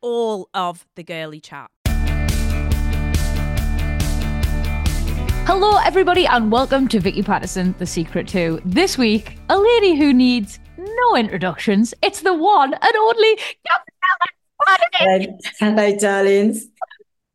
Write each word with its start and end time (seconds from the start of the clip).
all 0.00 0.48
of 0.54 0.86
the 0.96 1.02
girly 1.02 1.40
chat. 1.40 1.70
Hello, 5.46 5.78
everybody, 5.84 6.26
and 6.26 6.52
welcome 6.52 6.86
to 6.88 7.00
Vicky 7.00 7.22
Pattison, 7.22 7.74
The 7.78 7.86
Secret 7.86 8.28
To. 8.28 8.60
This 8.64 8.96
week, 8.96 9.36
a 9.48 9.58
lady 9.58 9.96
who 9.96 10.12
needs 10.12 10.60
no 10.78 11.16
introductions. 11.16 11.92
It's 12.02 12.20
the 12.20 12.34
one 12.34 12.72
and 12.72 12.96
only 12.96 13.38
Gabrielle. 13.66 15.38
Hello, 15.58 15.96
darlings. 15.96 16.66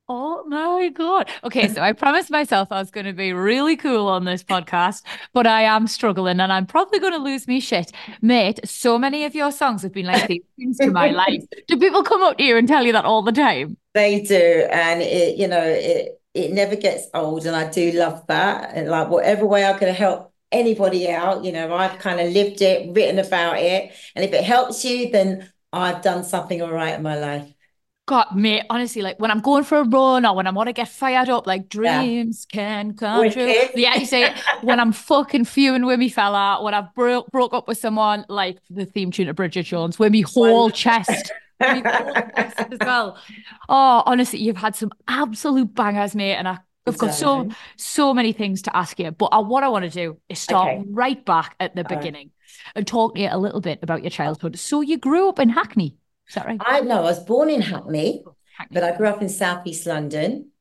Oh 0.07 0.43
my 0.45 0.89
God. 0.89 1.29
Okay, 1.43 1.67
so 1.67 1.81
I 1.81 1.91
promised 1.91 2.29
myself 2.29 2.71
I 2.71 2.77
was 2.77 2.91
going 2.91 3.07
to 3.07 3.13
be 3.13 3.33
really 3.33 3.75
cool 3.75 4.07
on 4.07 4.23
this 4.25 4.43
podcast, 4.43 5.01
but 5.33 5.47
I 5.47 5.63
am 5.63 5.87
struggling 5.87 6.39
and 6.39 6.53
I'm 6.53 6.67
probably 6.67 6.99
going 6.99 7.13
to 7.13 7.17
lose 7.19 7.47
me 7.47 7.59
shit. 7.59 7.91
Mate, 8.21 8.59
so 8.63 8.99
many 8.99 9.25
of 9.25 9.33
your 9.33 9.51
songs 9.51 9.81
have 9.81 9.93
been 9.93 10.05
like 10.05 10.27
things 10.59 10.79
to 10.81 10.91
my 10.91 11.09
life. 11.09 11.43
Do 11.67 11.79
people 11.79 12.03
come 12.03 12.21
up 12.21 12.37
to 12.37 12.43
you 12.43 12.55
and 12.55 12.67
tell 12.67 12.85
you 12.85 12.91
that 12.91 13.05
all 13.05 13.23
the 13.23 13.31
time? 13.31 13.77
They 13.95 14.21
do. 14.21 14.67
And 14.71 15.01
it, 15.01 15.37
you 15.37 15.47
know, 15.47 15.63
it 15.63 16.21
it 16.35 16.51
never 16.51 16.75
gets 16.75 17.07
old. 17.13 17.45
And 17.47 17.55
I 17.55 17.71
do 17.71 17.91
love 17.93 18.27
that. 18.27 18.75
And 18.75 18.89
like 18.89 19.09
whatever 19.09 19.45
way 19.47 19.65
I 19.65 19.73
can 19.73 19.93
help 19.95 20.33
anybody 20.51 21.09
out, 21.09 21.43
you 21.43 21.51
know, 21.51 21.73
I've 21.73 21.97
kind 21.97 22.19
of 22.19 22.31
lived 22.31 22.61
it, 22.61 22.93
written 22.93 23.17
about 23.17 23.57
it. 23.57 23.91
And 24.15 24.23
if 24.23 24.33
it 24.33 24.43
helps 24.43 24.85
you, 24.85 25.09
then 25.09 25.51
I've 25.73 26.03
done 26.03 26.23
something 26.23 26.61
all 26.61 26.71
right 26.71 26.93
in 26.95 27.03
my 27.03 27.17
life. 27.17 27.54
God, 28.07 28.27
mate, 28.35 28.63
honestly, 28.69 29.01
like 29.01 29.19
when 29.19 29.31
I'm 29.31 29.39
going 29.39 29.63
for 29.63 29.79
a 29.79 29.83
run 29.83 30.25
or 30.25 30.35
when 30.35 30.45
I 30.45 30.51
want 30.51 30.67
to 30.67 30.73
get 30.73 30.89
fired 30.89 31.27
up, 31.27 31.47
like 31.47 31.69
dreams 31.69 32.45
yeah. 32.51 32.55
can 32.55 32.93
come 32.93 33.19
Wicked. 33.19 33.33
true. 33.33 33.81
Yeah, 33.81 33.95
you 33.95 34.05
say 34.05 34.31
when 34.61 34.79
I'm 34.79 34.91
fucking 34.91 35.45
fuming 35.45 35.85
with 35.87 35.99
me 35.99 36.09
fella, 36.09 36.63
when 36.63 36.75
I've 36.75 36.93
broke 36.93 37.31
broke 37.31 37.53
up 37.53 37.67
with 37.67 37.79
someone, 37.79 38.23
like 38.29 38.59
the 38.69 38.85
theme 38.85 39.09
tune 39.09 39.27
of 39.27 39.35
Bridget 39.35 39.63
Jones, 39.63 39.97
with 39.97 40.11
me 40.11 40.21
whole 40.21 40.69
chest. 40.69 41.31
as 41.59 42.77
well. 42.81 43.17
Oh, 43.69 44.03
honestly, 44.05 44.39
you've 44.39 44.57
had 44.57 44.75
some 44.75 44.91
absolute 45.07 45.73
bangers, 45.73 46.13
mate, 46.13 46.35
and 46.35 46.47
I 46.47 46.59
I've 46.87 46.97
got 46.97 47.13
so 47.13 47.49
so 47.77 48.13
many 48.13 48.33
things 48.33 48.61
to 48.63 48.77
ask 48.77 48.99
you, 48.99 49.11
but 49.11 49.29
I, 49.31 49.39
what 49.39 49.63
I 49.63 49.69
want 49.69 49.85
to 49.85 49.89
do 49.89 50.19
is 50.29 50.37
start 50.37 50.77
okay. 50.79 50.83
right 50.89 51.25
back 51.25 51.55
at 51.59 51.75
the 51.75 51.81
All 51.81 51.97
beginning 51.97 52.27
right. 52.27 52.71
and 52.75 52.85
talk 52.85 53.15
to 53.15 53.21
you 53.21 53.29
a 53.31 53.37
little 53.37 53.61
bit 53.61 53.79
about 53.81 54.03
your 54.03 54.11
childhood. 54.11 54.59
So 54.59 54.81
you 54.81 54.97
grew 54.97 55.29
up 55.29 55.39
in 55.39 55.49
Hackney. 55.49 55.95
Is 56.27 56.35
that 56.35 56.45
right? 56.45 56.59
I 56.59 56.81
know. 56.81 56.99
I 56.99 57.01
was 57.01 57.23
born 57.23 57.49
in 57.49 57.61
Hackney, 57.61 58.23
Hackney. 58.57 58.73
but 58.73 58.83
I 58.83 58.95
grew 58.95 59.07
up 59.07 59.21
in 59.21 59.29
Southeast 59.29 59.85
London. 59.85 60.51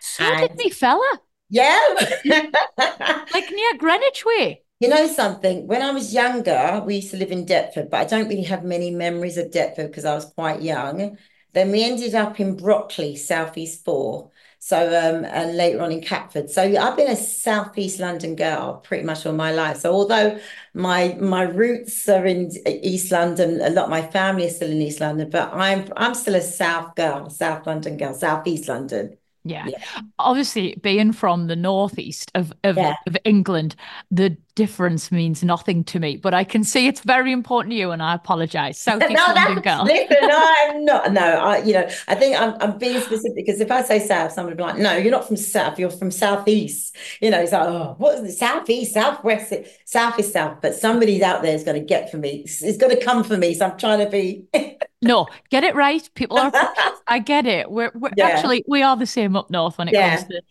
So 0.00 0.24
and... 0.24 0.48
did 0.48 0.56
me 0.58 0.70
fella. 0.70 1.20
Yeah. 1.48 1.78
like 2.26 3.50
near 3.50 3.78
Greenwich 3.78 4.24
way. 4.24 4.62
You 4.80 4.88
know 4.88 5.06
something? 5.06 5.68
When 5.68 5.80
I 5.80 5.92
was 5.92 6.12
younger, 6.12 6.82
we 6.84 6.96
used 6.96 7.12
to 7.12 7.16
live 7.16 7.30
in 7.30 7.44
Deptford, 7.44 7.88
but 7.88 8.00
I 8.00 8.04
don't 8.04 8.28
really 8.28 8.42
have 8.42 8.64
many 8.64 8.90
memories 8.90 9.38
of 9.38 9.52
Deptford 9.52 9.88
because 9.88 10.04
I 10.04 10.14
was 10.14 10.24
quite 10.24 10.60
young. 10.60 11.18
Then 11.52 11.70
we 11.70 11.84
ended 11.84 12.14
up 12.14 12.40
in 12.40 12.56
Brockley, 12.56 13.16
Southeast 13.16 13.84
Four. 13.84 14.30
So 14.58 14.76
um, 14.86 15.24
and 15.24 15.56
later 15.56 15.82
on 15.82 15.90
in 15.90 16.00
Catford. 16.02 16.48
So 16.48 16.62
I've 16.62 16.96
been 16.96 17.10
a 17.10 17.16
Southeast 17.16 17.98
London 17.98 18.36
girl 18.36 18.76
pretty 18.76 19.02
much 19.04 19.26
all 19.26 19.32
my 19.32 19.50
life. 19.52 19.78
So 19.78 19.92
although 19.92 20.38
my 20.72 21.16
my 21.20 21.42
roots 21.42 22.08
are 22.08 22.24
in 22.24 22.50
East 22.66 23.10
London, 23.10 23.60
a 23.60 23.70
lot 23.70 23.84
of 23.86 23.90
my 23.90 24.02
family 24.02 24.44
is 24.44 24.56
still 24.56 24.70
in 24.70 24.80
East 24.80 25.00
London, 25.00 25.30
but 25.30 25.52
I'm 25.52 25.88
I'm 25.96 26.14
still 26.14 26.36
a 26.36 26.40
South 26.40 26.94
girl, 26.94 27.28
South 27.28 27.66
London 27.66 27.96
girl, 27.96 28.14
Southeast 28.14 28.68
London. 28.68 29.16
Yeah. 29.44 29.66
yeah. 29.66 30.00
Obviously, 30.20 30.76
being 30.82 31.12
from 31.12 31.48
the 31.48 31.56
northeast 31.56 32.30
of 32.36 32.52
of, 32.62 32.76
yeah. 32.76 32.94
of, 33.08 33.16
England, 33.24 33.74
the 34.10 34.36
difference 34.54 35.10
means 35.10 35.42
nothing 35.42 35.82
to 35.84 35.98
me. 35.98 36.16
But 36.16 36.32
I 36.32 36.44
can 36.44 36.62
see 36.62 36.86
it's 36.86 37.00
very 37.00 37.32
important 37.32 37.72
to 37.72 37.76
you, 37.76 37.90
and 37.90 38.00
I 38.00 38.14
apologise. 38.14 38.78
Southeast 38.78 39.12
no, 39.26 39.34
London 39.34 39.62
girl. 39.62 39.84
Listen, 39.84 40.16
I'm 40.30 40.84
not. 40.84 41.12
No, 41.12 41.22
I, 41.22 41.58
you 41.58 41.72
know, 41.72 41.88
I 42.06 42.14
think 42.14 42.40
I'm, 42.40 42.54
I'm 42.60 42.78
being 42.78 43.00
specific 43.00 43.34
because 43.34 43.60
if 43.60 43.72
I 43.72 43.82
say 43.82 43.98
south, 43.98 44.32
somebody 44.32 44.54
will 44.54 44.64
be 44.68 44.72
like, 44.72 44.80
"No, 44.80 44.96
you're 44.96 45.10
not 45.10 45.26
from 45.26 45.36
south. 45.36 45.76
You're 45.76 45.90
from 45.90 46.12
southeast." 46.12 46.94
You 47.20 47.30
know, 47.30 47.40
it's 47.40 47.52
like, 47.52 47.68
"Oh, 47.68 47.96
what 47.98 48.18
is 48.18 48.34
it? 48.34 48.38
Southeast, 48.38 48.94
southwest, 48.94 49.52
south 49.86 50.20
is 50.20 50.32
south." 50.32 50.58
But 50.62 50.76
somebody's 50.76 51.22
out 51.22 51.42
there 51.42 51.54
is 51.54 51.64
going 51.64 51.80
to 51.80 51.84
get 51.84 52.12
for 52.12 52.18
me. 52.18 52.42
It's, 52.44 52.62
it's 52.62 52.78
going 52.78 52.96
to 52.96 53.04
come 53.04 53.24
for 53.24 53.36
me. 53.36 53.54
So 53.54 53.66
I'm 53.66 53.78
trying 53.78 54.04
to 54.04 54.10
be. 54.10 54.44
No, 55.02 55.26
get 55.50 55.64
it 55.64 55.74
right. 55.74 56.08
People 56.14 56.38
are. 56.38 56.52
I 57.08 57.18
get 57.18 57.46
it. 57.46 57.70
We're, 57.70 57.90
we're 57.94 58.10
yeah. 58.16 58.28
actually 58.28 58.64
we 58.68 58.82
are 58.82 58.96
the 58.96 59.06
same 59.06 59.36
up 59.36 59.50
north 59.50 59.78
when 59.78 59.88
it 59.88 59.94
yeah. 59.94 60.16
comes 60.16 60.28
to 60.28 60.42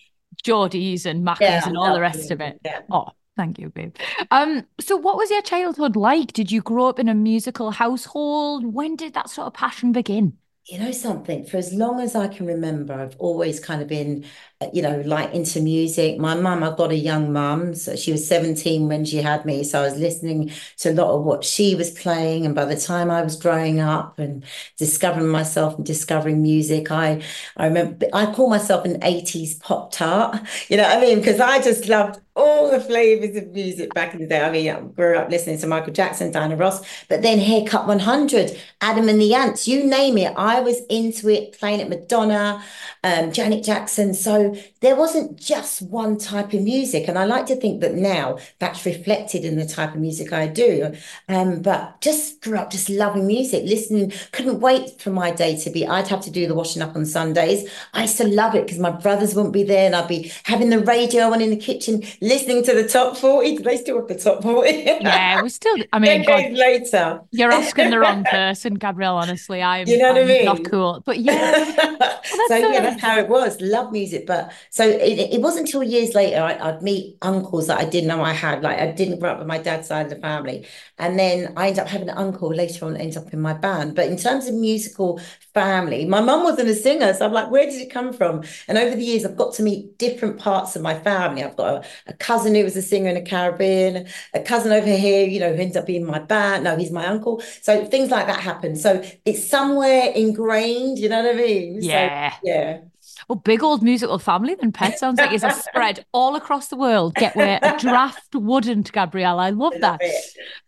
Geordies 0.43 1.05
and 1.05 1.25
Mackems 1.25 1.41
yeah, 1.41 1.67
and 1.67 1.77
all 1.77 1.93
the 1.93 2.01
rest 2.01 2.31
of 2.31 2.41
it. 2.41 2.59
Oh, 2.89 3.09
thank 3.37 3.59
you, 3.59 3.69
babe. 3.69 3.95
Um, 4.29 4.65
so 4.79 4.97
what 4.97 5.17
was 5.17 5.29
your 5.29 5.41
childhood 5.41 5.95
like? 5.95 6.33
Did 6.33 6.51
you 6.51 6.61
grow 6.61 6.87
up 6.87 6.99
in 6.99 7.07
a 7.07 7.13
musical 7.13 7.71
household? 7.71 8.65
When 8.65 8.95
did 8.95 9.13
that 9.13 9.29
sort 9.29 9.47
of 9.47 9.53
passion 9.53 9.91
begin? 9.91 10.37
You 10.65 10.79
know 10.79 10.91
something, 10.91 11.45
for 11.45 11.57
as 11.57 11.73
long 11.73 11.99
as 11.99 12.15
I 12.15 12.27
can 12.27 12.45
remember, 12.45 12.93
I've 12.93 13.15
always 13.17 13.59
kind 13.59 13.81
of 13.81 13.87
been, 13.87 14.25
you 14.73 14.81
know, 14.81 15.01
like 15.05 15.33
into 15.33 15.61
music. 15.61 16.17
My 16.19 16.35
mum, 16.35 16.63
I've 16.63 16.77
got 16.77 16.91
a 16.91 16.95
young 16.95 17.31
mum, 17.33 17.73
so 17.75 17.95
she 17.95 18.11
was 18.11 18.27
17 18.27 18.87
when 18.87 19.05
she 19.05 19.17
had 19.17 19.45
me. 19.45 19.63
So 19.63 19.79
I 19.79 19.83
was 19.83 19.97
listening 19.97 20.51
to 20.77 20.91
a 20.91 20.93
lot 20.93 21.15
of 21.15 21.23
what 21.23 21.43
she 21.43 21.75
was 21.75 21.91
playing. 21.91 22.45
And 22.45 22.53
by 22.55 22.65
the 22.65 22.75
time 22.75 23.09
I 23.11 23.21
was 23.21 23.35
growing 23.35 23.79
up 23.79 24.19
and 24.19 24.43
discovering 24.77 25.27
myself 25.29 25.75
and 25.77 25.85
discovering 25.85 26.41
music, 26.41 26.91
I 26.91 27.21
I 27.57 27.65
remember 27.67 28.07
I 28.13 28.31
call 28.33 28.49
myself 28.49 28.85
an 28.85 29.01
80s 29.01 29.59
pop 29.59 29.91
tart. 29.91 30.39
You 30.69 30.77
know 30.77 30.83
what 30.83 30.97
I 30.97 31.01
mean? 31.01 31.17
Because 31.17 31.39
I 31.39 31.61
just 31.61 31.87
loved 31.87 32.19
all 32.35 32.71
the 32.71 32.79
flavors 32.79 33.35
of 33.35 33.49
music 33.51 33.93
back 33.93 34.13
in 34.13 34.21
the 34.21 34.27
day. 34.27 34.41
I 34.41 34.49
mean, 34.51 34.69
I 34.69 34.79
grew 34.79 35.17
up 35.17 35.29
listening 35.29 35.57
to 35.59 35.67
Michael 35.67 35.91
Jackson, 35.91 36.31
Diana 36.31 36.55
Ross, 36.55 36.81
but 37.09 37.21
then 37.21 37.39
Haircut 37.39 37.87
100, 37.87 38.57
Adam 38.79 39.09
and 39.09 39.19
the 39.19 39.33
Ants, 39.33 39.67
you 39.67 39.83
name 39.83 40.17
it. 40.17 40.33
I 40.37 40.61
was 40.61 40.79
into 40.89 41.29
it, 41.29 41.57
playing 41.59 41.81
at 41.81 41.89
Madonna, 41.89 42.63
um, 43.03 43.31
Janet 43.31 43.63
Jackson. 43.63 44.13
So 44.13 44.50
there 44.81 44.95
wasn't 44.95 45.37
just 45.37 45.81
one 45.81 46.17
type 46.17 46.53
of 46.53 46.61
music. 46.61 47.07
And 47.07 47.17
I 47.17 47.25
like 47.25 47.45
to 47.47 47.55
think 47.55 47.81
that 47.81 47.95
now 47.95 48.37
that's 48.59 48.85
reflected 48.85 49.45
in 49.45 49.57
the 49.57 49.65
type 49.65 49.93
of 49.93 49.99
music 49.99 50.33
I 50.33 50.47
do. 50.47 50.93
Um, 51.27 51.61
but 51.61 51.99
just 52.01 52.41
grew 52.41 52.57
up 52.57 52.71
just 52.71 52.89
loving 52.89 53.27
music, 53.27 53.63
listening, 53.65 54.13
couldn't 54.31 54.59
wait 54.59 54.99
for 55.01 55.11
my 55.11 55.31
day 55.31 55.57
to 55.57 55.69
be. 55.69 55.85
I'd 55.87 56.07
have 56.07 56.21
to 56.21 56.31
do 56.31 56.47
the 56.47 56.55
washing 56.55 56.81
up 56.81 56.95
on 56.95 57.05
Sundays. 57.05 57.69
I 57.93 58.03
used 58.03 58.17
to 58.17 58.27
love 58.27 58.55
it 58.55 58.65
because 58.65 58.79
my 58.79 58.91
brothers 58.91 59.35
wouldn't 59.35 59.53
be 59.53 59.63
there 59.63 59.85
and 59.85 59.95
I'd 59.95 60.07
be 60.07 60.31
having 60.43 60.69
the 60.69 60.79
radio 60.79 61.31
on 61.31 61.41
in 61.41 61.49
the 61.49 61.57
kitchen 61.57 62.03
listening 62.21 62.63
to 62.63 62.73
the 62.73 62.87
top 62.87 63.17
40. 63.17 63.57
Do 63.57 63.63
they 63.63 63.77
still 63.77 63.97
have 63.97 64.07
the 64.07 64.15
top 64.15 64.41
40? 64.43 64.69
yeah, 64.71 65.41
we're 65.41 65.49
still, 65.49 65.77
I 65.93 65.99
mean, 65.99 66.23
God, 66.25 66.51
later. 66.53 67.21
You're 67.31 67.51
asking 67.51 67.89
the 67.89 67.99
wrong 67.99 68.23
person, 68.31 68.75
Gabrielle, 68.75 69.17
honestly. 69.17 69.61
I'm, 69.61 69.87
you 69.87 69.97
know 69.97 70.09
I'm 70.09 70.15
what 70.15 70.23
I 70.23 70.27
mean? 70.27 70.45
not 70.45 70.65
cool. 70.65 71.01
But 71.05 71.19
yeah. 71.19 71.51
well, 71.89 72.21
so, 72.47 72.55
yeah, 72.55 72.81
that's 72.81 73.01
how 73.01 73.17
it 73.17 73.27
was. 73.27 73.59
Love 73.61 73.91
music. 73.91 74.25
But 74.25 74.40
so 74.69 74.87
it, 74.87 75.33
it 75.33 75.41
wasn't 75.41 75.67
until 75.67 75.83
years 75.83 76.13
later 76.13 76.41
I, 76.41 76.71
would 76.71 76.81
meet 76.81 77.17
uncles 77.21 77.67
that 77.67 77.79
I 77.79 77.85
didn't 77.85 78.07
know 78.07 78.21
I 78.23 78.33
had. 78.33 78.61
Like 78.61 78.79
I 78.79 78.91
didn't 78.91 79.19
grow 79.19 79.31
up 79.31 79.39
with 79.39 79.47
my 79.47 79.57
dad's 79.57 79.87
side 79.87 80.07
of 80.07 80.09
the 80.09 80.19
family. 80.19 80.67
And 80.97 81.17
then 81.17 81.53
I 81.57 81.67
ended 81.67 81.79
up 81.79 81.87
having 81.87 82.09
an 82.09 82.17
uncle 82.17 82.53
later 82.53 82.85
on, 82.85 82.95
ends 82.95 83.17
up 83.17 83.33
in 83.33 83.41
my 83.41 83.53
band. 83.53 83.95
But 83.95 84.07
in 84.07 84.17
terms 84.17 84.47
of 84.47 84.53
musical 84.53 85.19
family, 85.53 86.05
my 86.05 86.21
mum 86.21 86.43
wasn't 86.43 86.69
a 86.69 86.75
singer. 86.75 87.13
So 87.13 87.25
I'm 87.25 87.33
like, 87.33 87.49
where 87.49 87.65
did 87.65 87.81
it 87.81 87.91
come 87.91 88.13
from? 88.13 88.43
And 88.67 88.77
over 88.77 88.95
the 88.95 89.03
years, 89.03 89.25
I've 89.25 89.35
got 89.35 89.53
to 89.55 89.63
meet 89.63 89.97
different 89.97 90.39
parts 90.39 90.75
of 90.75 90.81
my 90.81 90.97
family. 90.99 91.43
I've 91.43 91.57
got 91.57 91.83
a, 91.83 91.87
a 92.07 92.13
cousin 92.13 92.55
who 92.55 92.63
was 92.63 92.75
a 92.75 92.81
singer 92.81 93.09
in 93.09 93.15
the 93.15 93.29
Caribbean, 93.29 94.07
a 94.33 94.39
cousin 94.41 94.71
over 94.71 94.87
here, 94.87 95.27
you 95.27 95.39
know, 95.39 95.53
who 95.53 95.61
ends 95.61 95.75
up 95.75 95.85
being 95.87 96.05
my 96.05 96.19
band. 96.19 96.63
No, 96.63 96.77
he's 96.77 96.91
my 96.91 97.07
uncle. 97.07 97.41
So 97.61 97.85
things 97.85 98.11
like 98.11 98.27
that 98.27 98.39
happen. 98.39 98.75
So 98.75 99.03
it's 99.25 99.49
somewhere 99.49 100.11
ingrained, 100.11 100.99
you 100.99 101.09
know 101.09 101.23
what 101.23 101.35
I 101.35 101.37
mean? 101.37 101.79
Yeah. 101.81 102.31
So, 102.31 102.37
yeah. 102.43 102.81
Well, 103.31 103.39
big 103.39 103.63
old 103.63 103.81
musical 103.81 104.19
family 104.19 104.55
then 104.55 104.73
pet 104.73 104.99
sounds 104.99 105.17
like 105.17 105.31
it's 105.31 105.45
a 105.45 105.51
spread 105.69 106.05
all 106.11 106.35
across 106.35 106.67
the 106.67 106.75
world. 106.75 107.15
Get 107.15 107.33
where 107.33 107.59
a 107.61 107.77
draft 107.79 108.35
wouldn't, 108.35 108.91
Gabrielle. 108.91 109.39
I 109.39 109.51
love 109.51 109.71
that. 109.79 110.01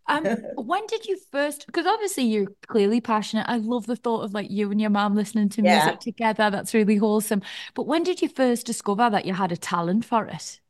Um, 0.07 0.23
when 0.55 0.87
did 0.87 1.05
you 1.05 1.19
first? 1.29 1.65
Because 1.65 1.85
obviously 1.85 2.23
you're 2.23 2.47
clearly 2.65 3.01
passionate. 3.01 3.47
I 3.49 3.57
love 3.57 3.85
the 3.85 3.97
thought 3.97 4.21
of 4.21 4.33
like 4.33 4.49
you 4.49 4.71
and 4.71 4.79
your 4.79 4.91
mom 4.91 5.13
listening 5.13 5.49
to 5.49 5.61
music 5.61 5.83
yeah. 5.91 5.95
together. 5.95 6.49
That's 6.49 6.73
really 6.73 6.95
wholesome. 6.95 7.41
But 7.73 7.85
when 7.85 8.03
did 8.03 8.21
you 8.21 8.29
first 8.29 8.65
discover 8.65 9.09
that 9.09 9.25
you 9.25 9.33
had 9.33 9.51
a 9.51 9.57
talent 9.57 10.05
for 10.05 10.25
it? 10.27 10.61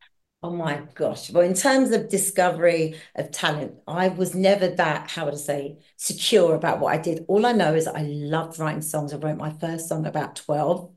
Oh 0.42 0.50
my 0.50 0.82
gosh. 0.96 1.30
Well, 1.30 1.44
in 1.44 1.54
terms 1.54 1.92
of 1.92 2.10
discovery 2.10 2.96
of 3.14 3.30
talent, 3.30 3.76
I 3.88 4.08
was 4.08 4.34
never 4.34 4.68
that, 4.68 5.12
how 5.12 5.26
would 5.26 5.36
I 5.36 5.38
say, 5.38 5.78
secure 5.98 6.56
about 6.56 6.80
what 6.80 6.92
I 6.92 6.98
did. 6.98 7.24
All 7.28 7.46
I 7.46 7.52
know 7.52 7.76
is 7.76 7.88
I 7.88 8.02
loved 8.02 8.58
writing 8.58 8.82
songs. 8.82 9.14
I 9.14 9.18
wrote 9.18 9.38
my 9.38 9.52
first 9.52 9.88
song 9.88 10.08
about 10.08 10.36
12. 10.38 10.93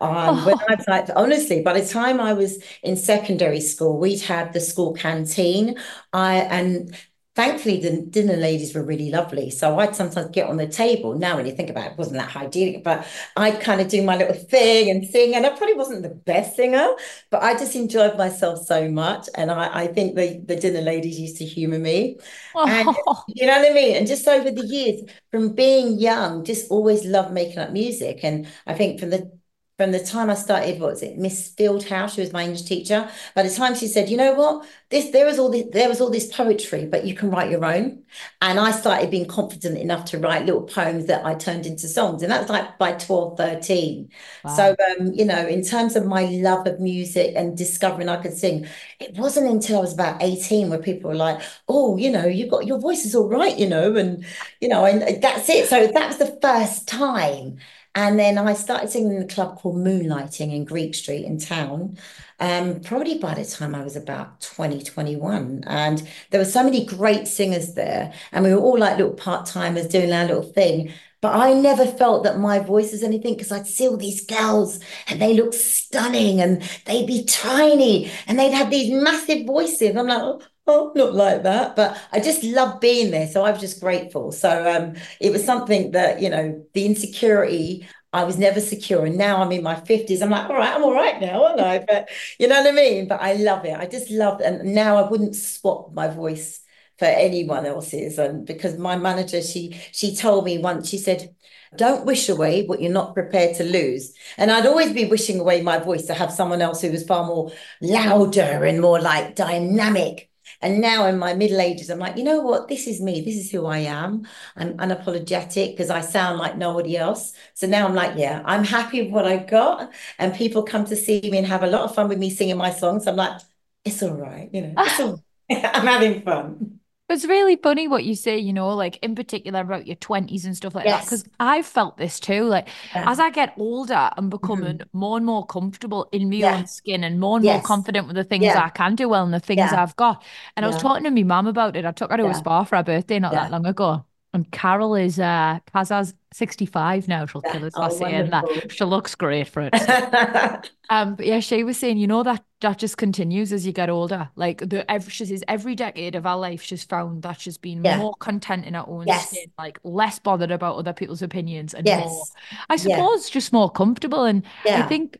Um, 0.00 0.44
when 0.44 0.56
I 0.68 0.76
was 0.76 0.86
like, 0.88 1.08
honestly, 1.14 1.62
by 1.62 1.78
the 1.78 1.86
time 1.86 2.20
I 2.20 2.32
was 2.32 2.62
in 2.82 2.96
secondary 2.96 3.60
school, 3.60 3.98
we'd 3.98 4.22
had 4.22 4.52
the 4.52 4.60
school 4.60 4.94
canteen. 4.94 5.76
I 6.12 6.36
and 6.36 6.96
thankfully 7.36 7.80
the 7.80 8.02
dinner 8.02 8.36
ladies 8.36 8.74
were 8.74 8.82
really 8.82 9.10
lovely. 9.10 9.50
So 9.50 9.78
I'd 9.78 9.94
sometimes 9.94 10.30
get 10.30 10.48
on 10.48 10.56
the 10.56 10.66
table. 10.66 11.16
Now 11.18 11.36
when 11.36 11.46
you 11.46 11.52
think 11.52 11.70
about 11.70 11.86
it, 11.86 11.92
it 11.92 11.98
wasn't 11.98 12.16
that 12.16 12.28
hygienic, 12.30 12.82
but 12.82 13.06
I'd 13.36 13.60
kind 13.60 13.80
of 13.80 13.88
do 13.88 14.02
my 14.02 14.16
little 14.16 14.34
thing 14.34 14.90
and 14.90 15.06
sing. 15.06 15.34
And 15.34 15.46
I 15.46 15.50
probably 15.50 15.74
wasn't 15.76 16.02
the 16.02 16.10
best 16.10 16.56
singer, 16.56 16.88
but 17.30 17.42
I 17.42 17.54
just 17.54 17.76
enjoyed 17.76 18.18
myself 18.18 18.66
so 18.66 18.90
much. 18.90 19.28
And 19.36 19.50
I, 19.50 19.82
I 19.84 19.86
think 19.86 20.16
the, 20.16 20.42
the 20.44 20.56
dinner 20.56 20.80
ladies 20.80 21.18
used 21.20 21.36
to 21.38 21.44
humor 21.44 21.78
me. 21.78 22.18
Oh. 22.54 22.66
And 22.66 22.88
you 23.28 23.46
know 23.46 23.58
what 23.58 23.70
I 23.70 23.74
mean? 23.74 23.96
And 23.96 24.06
just 24.06 24.26
over 24.26 24.50
the 24.50 24.66
years, 24.66 25.02
from 25.30 25.54
being 25.54 25.98
young, 25.98 26.44
just 26.44 26.70
always 26.70 27.04
loved 27.04 27.32
making 27.32 27.58
up 27.58 27.70
music. 27.70 28.20
And 28.22 28.48
I 28.66 28.74
think 28.74 29.00
from 29.00 29.10
the 29.10 29.39
from 29.80 29.92
the 29.92 29.98
time 29.98 30.28
I 30.28 30.34
started, 30.34 30.78
what 30.78 30.90
was 30.90 31.02
it, 31.02 31.16
Miss 31.16 31.54
Fieldhouse? 31.54 32.14
She 32.14 32.20
was 32.20 32.34
my 32.34 32.42
English 32.42 32.64
teacher. 32.64 33.08
By 33.34 33.44
the 33.44 33.48
time 33.48 33.74
she 33.74 33.86
said, 33.86 34.10
you 34.10 34.18
know 34.18 34.34
what, 34.34 34.66
this 34.90 35.10
there 35.10 35.24
was 35.24 35.38
all 35.38 35.48
this 35.48 35.68
there 35.72 35.88
was 35.88 36.02
all 36.02 36.10
this 36.10 36.30
poetry, 36.30 36.84
but 36.84 37.06
you 37.06 37.14
can 37.14 37.30
write 37.30 37.50
your 37.50 37.64
own. 37.64 38.02
And 38.42 38.60
I 38.60 38.72
started 38.72 39.10
being 39.10 39.24
confident 39.24 39.78
enough 39.78 40.04
to 40.10 40.18
write 40.18 40.44
little 40.44 40.64
poems 40.64 41.06
that 41.06 41.24
I 41.24 41.34
turned 41.34 41.64
into 41.64 41.88
songs. 41.88 42.22
And 42.22 42.30
that's 42.30 42.50
like 42.50 42.76
by 42.76 42.92
12, 42.92 43.38
13. 43.38 44.10
Wow. 44.44 44.54
So 44.54 44.76
um, 44.98 45.14
you 45.14 45.24
know, 45.24 45.46
in 45.46 45.64
terms 45.64 45.96
of 45.96 46.04
my 46.04 46.24
love 46.26 46.66
of 46.66 46.78
music 46.78 47.32
and 47.34 47.56
discovering 47.56 48.10
I 48.10 48.20
could 48.20 48.36
sing, 48.36 48.66
it 48.98 49.16
wasn't 49.16 49.48
until 49.48 49.78
I 49.78 49.80
was 49.80 49.94
about 49.94 50.22
18 50.22 50.68
where 50.68 50.78
people 50.78 51.08
were 51.08 51.16
like, 51.16 51.40
oh, 51.68 51.96
you 51.96 52.10
know, 52.10 52.26
you've 52.26 52.50
got 52.50 52.66
your 52.66 52.78
voice 52.78 53.06
is 53.06 53.14
all 53.14 53.28
right, 53.28 53.58
you 53.58 53.66
know, 53.66 53.96
and 53.96 54.26
you 54.60 54.68
know, 54.68 54.84
and 54.84 55.22
that's 55.22 55.48
it. 55.48 55.70
So 55.70 55.86
that 55.86 56.08
was 56.08 56.18
the 56.18 56.38
first 56.42 56.86
time. 56.86 57.56
And 57.94 58.18
then 58.18 58.38
I 58.38 58.54
started 58.54 58.90
singing 58.90 59.16
in 59.16 59.22
a 59.22 59.26
club 59.26 59.58
called 59.58 59.76
Moonlighting 59.76 60.52
in 60.54 60.64
Greek 60.64 60.94
Street 60.94 61.24
in 61.24 61.38
town. 61.38 61.98
Um, 62.38 62.80
probably 62.80 63.18
by 63.18 63.34
the 63.34 63.44
time 63.44 63.74
I 63.74 63.82
was 63.82 63.96
about 63.96 64.40
20, 64.40 64.82
21. 64.84 65.64
And 65.66 66.08
there 66.30 66.40
were 66.40 66.44
so 66.44 66.62
many 66.62 66.86
great 66.86 67.26
singers 67.26 67.74
there. 67.74 68.12
And 68.30 68.44
we 68.44 68.54
were 68.54 68.60
all 68.60 68.78
like 68.78 68.96
little 68.96 69.14
part-timers 69.14 69.88
doing 69.88 70.12
our 70.12 70.24
little 70.24 70.42
thing. 70.42 70.92
But 71.20 71.34
I 71.34 71.52
never 71.52 71.84
felt 71.84 72.24
that 72.24 72.38
my 72.38 72.60
voice 72.60 72.92
is 72.92 73.02
anything 73.02 73.34
because 73.34 73.52
I'd 73.52 73.66
see 73.66 73.88
all 73.88 73.96
these 73.96 74.24
girls 74.24 74.80
and 75.08 75.20
they 75.20 75.34
look 75.34 75.52
stunning 75.52 76.40
and 76.40 76.62
they'd 76.86 77.06
be 77.06 77.24
tiny 77.24 78.10
and 78.26 78.38
they'd 78.38 78.52
have 78.52 78.70
these 78.70 78.90
massive 78.92 79.46
voices. 79.46 79.96
I'm 79.96 80.06
like, 80.06 80.22
oh, 80.22 80.40
oh, 80.70 80.92
not 80.94 81.14
like 81.14 81.42
that. 81.42 81.76
But 81.76 82.00
I 82.12 82.20
just 82.20 82.42
love 82.44 82.80
being 82.80 83.10
there. 83.10 83.26
So 83.28 83.44
I 83.44 83.50
was 83.50 83.60
just 83.60 83.80
grateful. 83.80 84.32
So 84.32 84.70
um, 84.70 84.94
it 85.20 85.32
was 85.32 85.44
something 85.44 85.92
that, 85.92 86.20
you 86.22 86.30
know, 86.30 86.64
the 86.74 86.86
insecurity, 86.86 87.88
I 88.12 88.24
was 88.24 88.38
never 88.38 88.60
secure. 88.60 89.06
And 89.06 89.16
now 89.18 89.42
I'm 89.42 89.52
in 89.52 89.62
my 89.62 89.76
50s. 89.76 90.22
I'm 90.22 90.30
like, 90.30 90.48
all 90.48 90.56
right, 90.56 90.74
I'm 90.74 90.82
all 90.82 90.94
right 90.94 91.20
now, 91.20 91.44
aren't 91.46 91.60
I? 91.60 91.84
But 91.86 92.08
you 92.38 92.48
know 92.48 92.60
what 92.60 92.68
I 92.68 92.72
mean? 92.72 93.08
But 93.08 93.20
I 93.20 93.34
love 93.34 93.64
it. 93.64 93.76
I 93.78 93.86
just 93.86 94.10
love 94.10 94.40
it. 94.40 94.46
And 94.46 94.74
now 94.74 94.96
I 94.96 95.08
wouldn't 95.08 95.36
swap 95.36 95.92
my 95.92 96.08
voice 96.08 96.60
for 96.98 97.06
anyone 97.06 97.66
else's. 97.66 98.18
And 98.18 98.46
because 98.46 98.78
my 98.78 98.96
manager, 98.96 99.42
she 99.42 99.80
she 99.92 100.14
told 100.16 100.44
me 100.44 100.58
once, 100.58 100.88
she 100.88 100.98
said, 100.98 101.34
don't 101.76 102.04
wish 102.04 102.28
away 102.28 102.66
what 102.66 102.80
you're 102.82 102.92
not 102.92 103.14
prepared 103.14 103.56
to 103.56 103.64
lose. 103.64 104.12
And 104.36 104.50
I'd 104.50 104.66
always 104.66 104.92
be 104.92 105.06
wishing 105.06 105.38
away 105.38 105.62
my 105.62 105.78
voice 105.78 106.06
to 106.06 106.14
have 106.14 106.32
someone 106.32 106.60
else 106.62 106.80
who 106.82 106.90
was 106.90 107.04
far 107.04 107.26
more 107.26 107.52
louder 107.80 108.64
and 108.64 108.80
more 108.80 109.00
like 109.00 109.36
dynamic 109.36 110.29
and 110.62 110.80
now 110.80 111.06
in 111.06 111.18
my 111.18 111.34
middle 111.34 111.60
ages, 111.60 111.90
I'm 111.90 111.98
like, 111.98 112.16
you 112.16 112.24
know 112.24 112.40
what? 112.40 112.68
This 112.68 112.86
is 112.86 113.00
me. 113.00 113.20
This 113.22 113.36
is 113.36 113.50
who 113.50 113.66
I 113.66 113.78
am. 113.78 114.26
I'm 114.56 114.76
unapologetic 114.78 115.72
because 115.72 115.90
I 115.90 116.00
sound 116.02 116.38
like 116.38 116.56
nobody 116.56 116.96
else. 116.96 117.32
So 117.54 117.66
now 117.66 117.86
I'm 117.86 117.94
like, 117.94 118.16
yeah, 118.18 118.42
I'm 118.44 118.64
happy 118.64 119.02
with 119.02 119.12
what 119.12 119.26
I've 119.26 119.46
got. 119.48 119.92
And 120.18 120.34
people 120.34 120.62
come 120.62 120.84
to 120.86 120.96
see 120.96 121.20
me 121.30 121.38
and 121.38 121.46
have 121.46 121.62
a 121.62 121.66
lot 121.66 121.82
of 121.82 121.94
fun 121.94 122.08
with 122.08 122.18
me 122.18 122.30
singing 122.30 122.56
my 122.58 122.70
songs. 122.70 123.06
I'm 123.06 123.16
like, 123.16 123.40
it's 123.84 124.02
all 124.02 124.14
right. 124.14 124.50
You 124.52 124.62
know, 124.62 124.82
all 124.98 125.22
I'm 125.50 125.86
having 125.86 126.22
fun. 126.22 126.79
It's 127.10 127.24
really 127.24 127.56
funny 127.56 127.88
what 127.88 128.04
you 128.04 128.14
say, 128.14 128.38
you 128.38 128.52
know, 128.52 128.68
like 128.70 128.98
in 129.02 129.14
particular 129.14 129.60
about 129.60 129.86
your 129.86 129.96
20s 129.96 130.44
and 130.44 130.56
stuff 130.56 130.74
like 130.74 130.84
yes. 130.84 131.00
that. 131.00 131.04
Because 131.06 131.24
I've 131.38 131.66
felt 131.66 131.96
this 131.96 132.20
too. 132.20 132.44
Like 132.44 132.68
yeah. 132.94 133.10
as 133.10 133.18
I 133.18 133.30
get 133.30 133.54
older, 133.58 134.10
I'm 134.16 134.30
becoming 134.30 134.78
mm-hmm. 134.78 134.98
more 134.98 135.16
and 135.16 135.26
more 135.26 135.44
comfortable 135.46 136.08
in 136.12 136.30
my 136.30 136.36
yeah. 136.36 136.56
own 136.56 136.66
skin 136.66 137.04
and 137.04 137.18
more 137.18 137.36
and 137.36 137.44
yes. 137.44 137.56
more 137.56 137.62
confident 137.62 138.06
with 138.06 138.16
the 138.16 138.24
things 138.24 138.44
yeah. 138.44 138.64
I 138.64 138.70
can 138.70 138.94
do 138.94 139.08
well 139.08 139.24
and 139.24 139.34
the 139.34 139.40
things 139.40 139.60
I've 139.60 139.96
got. 139.96 140.22
And 140.56 140.64
I 140.64 140.68
was 140.68 140.78
talking 140.78 141.04
to 141.04 141.10
my 141.10 141.22
mum 141.22 141.46
about 141.46 141.76
it. 141.76 141.84
I 141.84 141.92
took 141.92 142.10
her 142.10 142.16
to 142.16 142.26
a 142.28 142.34
spa 142.34 142.64
for 142.64 142.76
her 142.76 142.82
birthday 142.82 143.18
not 143.18 143.32
that 143.32 143.50
long 143.50 143.66
ago. 143.66 144.04
And 144.32 144.50
Carol 144.52 144.94
is 144.94 145.18
uh 145.18 145.58
Kaza's 145.74 146.14
65 146.32 147.08
now. 147.08 147.26
She'll 147.26 147.42
kill 147.42 147.64
us 147.64 147.72
oh, 147.76 147.88
saying 147.88 148.30
that. 148.30 148.44
She 148.70 148.84
looks 148.84 149.14
great 149.14 149.48
for 149.48 149.68
it. 149.72 150.70
um, 150.90 151.16
but 151.16 151.26
yeah, 151.26 151.40
she 151.40 151.64
was 151.64 151.76
saying, 151.76 151.98
you 151.98 152.06
know, 152.06 152.22
that 152.22 152.44
that 152.60 152.78
just 152.78 152.96
continues 152.96 153.52
as 153.52 153.66
you 153.66 153.72
get 153.72 153.90
older. 153.90 154.28
Like 154.36 154.58
the 154.58 154.88
every 154.90 155.10
she 155.10 155.24
says 155.24 155.42
every 155.48 155.74
decade 155.74 156.14
of 156.14 156.26
our 156.26 156.38
life, 156.38 156.62
she's 156.62 156.84
found 156.84 157.22
that 157.22 157.40
she's 157.40 157.58
been 157.58 157.84
yeah. 157.84 157.98
more 157.98 158.14
content 158.20 158.66
in 158.66 158.74
her 158.74 158.84
own 158.86 159.06
yes. 159.06 159.30
skin, 159.30 159.50
like 159.58 159.80
less 159.82 160.18
bothered 160.18 160.52
about 160.52 160.76
other 160.76 160.92
people's 160.92 161.22
opinions 161.22 161.74
and 161.74 161.86
yes. 161.86 162.06
more, 162.06 162.24
I 162.68 162.76
suppose, 162.76 163.28
yeah. 163.28 163.32
just 163.32 163.52
more 163.52 163.70
comfortable. 163.70 164.24
And 164.24 164.44
yeah. 164.64 164.84
I 164.84 164.88
think 164.88 165.18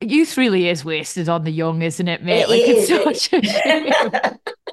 youth 0.00 0.36
really 0.36 0.68
is 0.68 0.84
wasted 0.84 1.28
on 1.28 1.44
the 1.44 1.50
young, 1.50 1.82
isn't 1.82 2.08
it, 2.08 2.22
mate? 2.22 2.42
It 2.42 2.48
like 2.48 2.62
is. 2.62 2.90
it's 2.90 3.30
such 3.30 3.42
a 3.42 4.38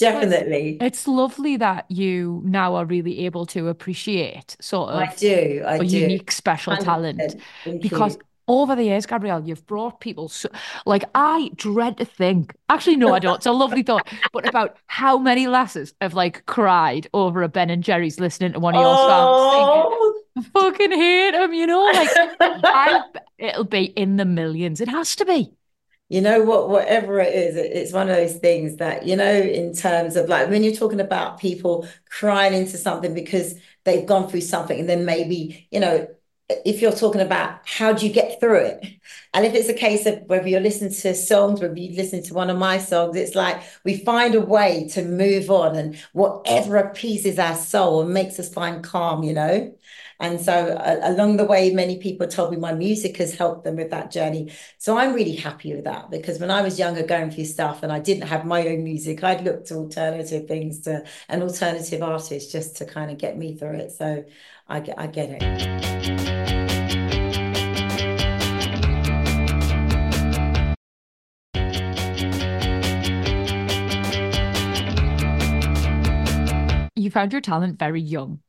definitely. 0.00 0.78
It's 0.80 1.06
lovely 1.06 1.56
that 1.58 1.88
you 1.88 2.42
now 2.44 2.74
are 2.74 2.84
really 2.84 3.26
able 3.26 3.46
to 3.46 3.68
appreciate 3.68 4.56
sort 4.60 4.90
of 4.90 5.00
I 5.00 5.14
do, 5.14 5.62
I 5.66 5.76
a 5.76 5.84
do. 5.84 5.98
unique 5.98 6.32
special 6.32 6.76
talent 6.76 7.36
because 7.80 8.16
you. 8.16 8.22
over 8.48 8.74
the 8.74 8.84
years, 8.84 9.06
Gabrielle, 9.06 9.46
you've 9.46 9.66
brought 9.66 10.00
people 10.00 10.28
so, 10.28 10.48
like 10.86 11.04
I 11.14 11.50
dread 11.54 11.98
to 11.98 12.04
think. 12.04 12.54
Actually, 12.68 12.96
no, 12.96 13.14
I 13.14 13.18
don't. 13.20 13.36
It's 13.36 13.46
a 13.46 13.52
lovely 13.52 13.82
thought, 13.82 14.08
but 14.32 14.48
about 14.48 14.76
how 14.86 15.18
many 15.18 15.46
lasses 15.46 15.94
have 16.00 16.14
like 16.14 16.44
cried 16.46 17.08
over 17.14 17.42
a 17.42 17.48
Ben 17.48 17.70
and 17.70 17.84
Jerry's 17.84 18.18
listening 18.18 18.54
to 18.54 18.60
one 18.60 18.74
of 18.74 18.80
your 18.80 18.94
oh. 18.96 20.12
songs. 20.36 20.50
Fucking 20.52 20.92
hate 20.92 21.32
them, 21.32 21.52
you 21.52 21.66
know. 21.66 21.84
Like 21.84 22.08
I, 22.40 23.02
it'll 23.38 23.64
be 23.64 23.84
in 23.84 24.16
the 24.16 24.24
millions. 24.24 24.80
It 24.80 24.88
has 24.88 25.14
to 25.16 25.24
be 25.24 25.52
you 26.10 26.20
know 26.20 26.42
what 26.42 26.68
whatever 26.68 27.20
it 27.20 27.34
is 27.34 27.56
it's 27.56 27.92
one 27.92 28.10
of 28.10 28.16
those 28.16 28.36
things 28.36 28.76
that 28.76 29.06
you 29.06 29.16
know 29.16 29.32
in 29.32 29.72
terms 29.72 30.16
of 30.16 30.28
like 30.28 30.50
when 30.50 30.62
you're 30.62 30.74
talking 30.74 31.00
about 31.00 31.40
people 31.40 31.88
crying 32.10 32.52
into 32.52 32.76
something 32.76 33.14
because 33.14 33.54
they've 33.84 34.06
gone 34.06 34.28
through 34.28 34.42
something 34.42 34.78
and 34.78 34.88
then 34.88 35.06
maybe 35.06 35.66
you 35.70 35.80
know 35.80 36.06
if 36.64 36.82
you're 36.82 36.92
talking 36.92 37.20
about 37.20 37.60
how 37.64 37.92
do 37.92 38.04
you 38.04 38.12
get 38.12 38.40
through 38.40 38.56
it? 38.56 38.86
And 39.32 39.46
if 39.46 39.54
it's 39.54 39.68
a 39.68 39.74
case 39.74 40.04
of 40.06 40.22
whether 40.26 40.48
you're 40.48 40.60
listening 40.60 40.92
to 40.92 41.14
songs 41.14 41.60
whether 41.60 41.78
you 41.78 41.96
listen 41.96 42.22
to 42.24 42.34
one 42.34 42.50
of 42.50 42.58
my 42.58 42.78
songs 42.78 43.16
it's 43.16 43.36
like 43.36 43.62
we 43.84 43.98
find 43.98 44.34
a 44.34 44.40
way 44.40 44.88
to 44.88 45.04
move 45.04 45.50
on 45.50 45.76
and 45.76 45.96
whatever 46.12 46.76
appeases 46.76 47.38
our 47.38 47.54
soul 47.54 48.02
and 48.02 48.12
makes 48.12 48.38
us 48.40 48.52
find 48.52 48.82
calm 48.82 49.22
you 49.22 49.32
know 49.32 49.72
and 50.20 50.40
so 50.40 50.52
uh, 50.52 51.00
along 51.02 51.38
the 51.38 51.44
way, 51.44 51.70
many 51.72 51.98
people 51.98 52.26
told 52.26 52.50
me 52.50 52.58
my 52.58 52.74
music 52.74 53.16
has 53.16 53.34
helped 53.34 53.64
them 53.64 53.76
with 53.76 53.90
that 53.90 54.10
journey. 54.10 54.52
So 54.78 54.98
I'm 54.98 55.14
really 55.14 55.34
happy 55.34 55.74
with 55.74 55.84
that 55.84 56.10
because 56.10 56.38
when 56.38 56.50
I 56.50 56.60
was 56.60 56.78
younger 56.78 57.02
going 57.02 57.30
through 57.30 57.46
stuff 57.46 57.82
and 57.82 57.90
I 57.90 58.00
didn't 58.00 58.28
have 58.28 58.44
my 58.44 58.66
own 58.68 58.84
music, 58.84 59.24
I'd 59.24 59.42
look 59.42 59.64
to 59.66 59.76
alternative 59.76 60.46
things 60.46 60.80
to 60.80 61.04
an 61.28 61.42
alternative 61.42 62.02
artist 62.02 62.52
just 62.52 62.76
to 62.76 62.84
kind 62.84 63.10
of 63.10 63.18
get 63.18 63.38
me 63.38 63.56
through 63.56 63.76
it. 63.76 63.92
So 63.92 64.24
I, 64.68 64.84
I 64.98 65.06
get 65.06 65.30
it. 65.40 66.50
you 77.00 77.10
found 77.10 77.32
your 77.32 77.40
talent 77.40 77.78
very 77.78 78.00
young. 78.00 78.40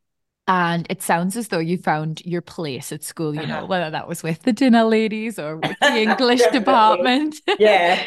And 0.51 0.86
it 0.89 1.01
sounds 1.01 1.38
as 1.38 1.48
though 1.48 1.60
you 1.60 1.77
found 1.77 2.25
your 2.25 2.41
place 2.41 2.91
at 2.91 3.05
school, 3.05 3.34
you 3.34 3.48
know, 3.48 3.60
uh-huh. 3.60 3.67
whether 3.67 3.89
that 3.89 4.05
was 4.05 4.22
with 4.22 4.41
the 4.41 4.51
dinner 4.51 4.84
ladies 4.84 5.39
or 5.39 5.55
with 5.55 5.79
the 5.79 5.96
English 5.96 6.41
department. 6.51 7.38
Yeah. 7.58 8.03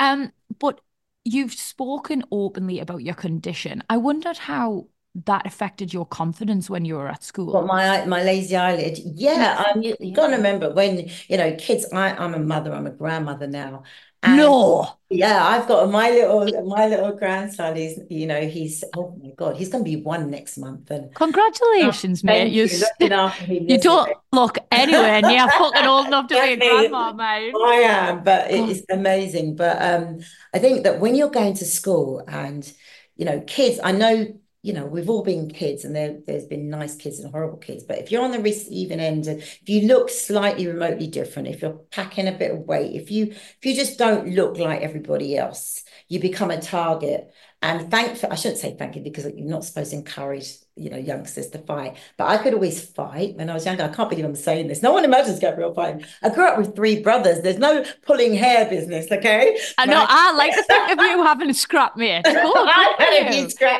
um, 0.00 0.32
but 0.58 0.80
you've 1.24 1.54
spoken 1.54 2.24
openly 2.32 2.80
about 2.80 3.02
your 3.02 3.14
condition. 3.14 3.84
I 3.88 3.98
wondered 3.98 4.38
how 4.38 4.88
that 5.26 5.46
affected 5.46 5.92
your 5.92 6.04
confidence 6.04 6.68
when 6.68 6.84
you 6.84 6.96
were 6.96 7.06
at 7.06 7.22
school. 7.22 7.52
Well, 7.52 7.66
my 7.66 8.04
my 8.06 8.24
lazy 8.24 8.56
eyelid. 8.56 8.98
Yeah, 8.98 9.64
um, 9.72 9.80
you, 9.80 9.94
you 10.00 10.12
got 10.12 10.28
to 10.28 10.36
remember 10.36 10.72
when 10.72 11.08
you 11.28 11.36
know 11.36 11.54
kids. 11.54 11.86
I, 11.92 12.10
I'm 12.16 12.34
a 12.34 12.40
mother. 12.40 12.72
I'm 12.72 12.88
a 12.88 12.90
grandmother 12.90 13.46
now, 13.46 13.84
And 14.24 14.38
no. 14.38 14.88
Yeah, 15.10 15.46
I've 15.46 15.68
got 15.68 15.90
my 15.90 16.10
little 16.10 16.66
my 16.66 16.86
little 16.86 17.12
grandson. 17.12 17.76
He's 17.76 18.00
you 18.08 18.26
know 18.26 18.40
he's 18.40 18.82
oh 18.96 19.14
my 19.22 19.30
god 19.36 19.56
he's 19.56 19.68
going 19.68 19.84
to 19.84 19.88
be 19.88 19.96
one 19.96 20.30
next 20.30 20.56
month. 20.56 20.90
And 20.90 21.14
congratulations, 21.14 22.22
oh, 22.24 22.26
mate. 22.26 22.50
You 22.50 22.64
you 23.48 23.78
don't 23.78 24.16
look 24.32 24.58
anywhere 24.72 25.20
near 25.20 25.46
fucking 25.48 25.86
old 25.86 26.06
enough 26.06 26.28
to 26.28 26.34
be 26.34 26.52
a 26.52 26.56
grandma, 26.56 27.12
mate. 27.12 27.52
I 27.54 27.74
am, 27.84 28.24
but 28.24 28.50
it's 28.50 28.82
amazing. 28.90 29.56
But 29.56 29.80
um, 29.80 30.20
I 30.54 30.58
think 30.58 30.84
that 30.84 31.00
when 31.00 31.14
you're 31.14 31.30
going 31.30 31.54
to 31.54 31.64
school 31.66 32.24
and 32.26 32.70
you 33.16 33.26
know 33.26 33.40
kids, 33.42 33.78
I 33.84 33.92
know 33.92 34.34
you 34.64 34.72
know, 34.72 34.86
we've 34.86 35.10
all 35.10 35.22
been 35.22 35.50
kids 35.50 35.84
and 35.84 35.94
there, 35.94 36.20
there's 36.26 36.46
been 36.46 36.70
nice 36.70 36.96
kids 36.96 37.20
and 37.20 37.30
horrible 37.30 37.58
kids. 37.58 37.84
But 37.84 37.98
if 37.98 38.10
you're 38.10 38.24
on 38.24 38.30
the 38.30 38.40
receiving 38.40 38.98
end, 38.98 39.26
and 39.26 39.42
if 39.42 39.68
you 39.68 39.86
look 39.86 40.08
slightly 40.08 40.66
remotely 40.66 41.06
different, 41.06 41.48
if 41.48 41.60
you're 41.60 41.82
packing 41.90 42.28
a 42.28 42.32
bit 42.32 42.50
of 42.50 42.60
weight, 42.60 42.94
if 42.94 43.10
you 43.10 43.26
if 43.26 43.58
you 43.62 43.74
just 43.74 43.98
don't 43.98 44.30
look 44.30 44.56
like 44.56 44.80
everybody 44.80 45.36
else, 45.36 45.84
you 46.08 46.18
become 46.18 46.50
a 46.50 46.62
target. 46.62 47.30
And 47.60 47.90
thankfully, 47.90 48.32
I 48.32 48.36
shouldn't 48.36 48.58
say 48.58 48.74
thank 48.74 48.96
you 48.96 49.02
because 49.02 49.26
you're 49.26 49.46
not 49.46 49.66
supposed 49.66 49.90
to 49.90 49.98
encourage, 49.98 50.54
you 50.76 50.90
know, 50.90 50.96
youngsters 50.96 51.48
to 51.48 51.58
fight. 51.58 51.96
But 52.16 52.26
I 52.28 52.38
could 52.38 52.54
always 52.54 52.82
fight 52.84 53.36
when 53.36 53.48
I 53.48 53.54
was 53.54 53.64
younger. 53.64 53.84
I 53.84 53.88
can't 53.88 54.10
believe 54.10 54.24
I'm 54.24 54.34
saying 54.34 54.68
this. 54.68 54.82
No 54.82 54.92
one 54.92 55.04
imagines 55.04 55.38
Gabrielle 55.38 55.74
fighting. 55.74 56.04
I 56.22 56.30
grew 56.30 56.46
up 56.46 56.58
with 56.58 56.74
three 56.74 57.00
brothers. 57.00 57.42
There's 57.42 57.58
no 57.58 57.84
pulling 58.02 58.34
hair 58.34 58.68
business, 58.68 59.10
okay? 59.10 59.56
I 59.78 59.86
know. 59.86 60.04
I 60.06 60.32
like 60.32 60.54
to 60.54 60.62
think 60.64 60.90
of 60.90 60.98
you 61.04 61.22
having 61.22 61.50
a 61.50 61.54
scrap, 61.54 61.96
mate. 61.96 62.24
Cool, 62.44 62.68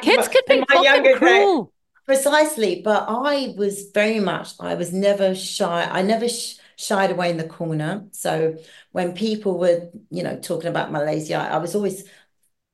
Kids 0.01 0.29
could 0.29 0.45
be 0.49 0.65
fucking 0.71 1.17
cruel. 1.17 1.65
Day. 1.65 1.71
Precisely. 2.07 2.83
But 2.83 3.07
I 3.09 3.55
was 3.57 3.91
very 3.93 4.21
much, 4.21 4.53
I 4.61 4.75
was 4.75 4.93
never 4.93 5.35
shy. 5.35 5.89
I 5.91 6.03
never 6.03 6.29
sh- 6.29 6.57
shied 6.77 7.11
away 7.11 7.31
in 7.31 7.37
the 7.37 7.45
corner. 7.49 8.07
So 8.13 8.57
when 8.93 9.15
people 9.15 9.59
were, 9.59 9.91
you 10.11 10.23
know, 10.23 10.39
talking 10.39 10.69
about 10.69 10.93
Malaysia, 10.93 11.37
I 11.37 11.59
was 11.59 11.75
always 11.75 12.05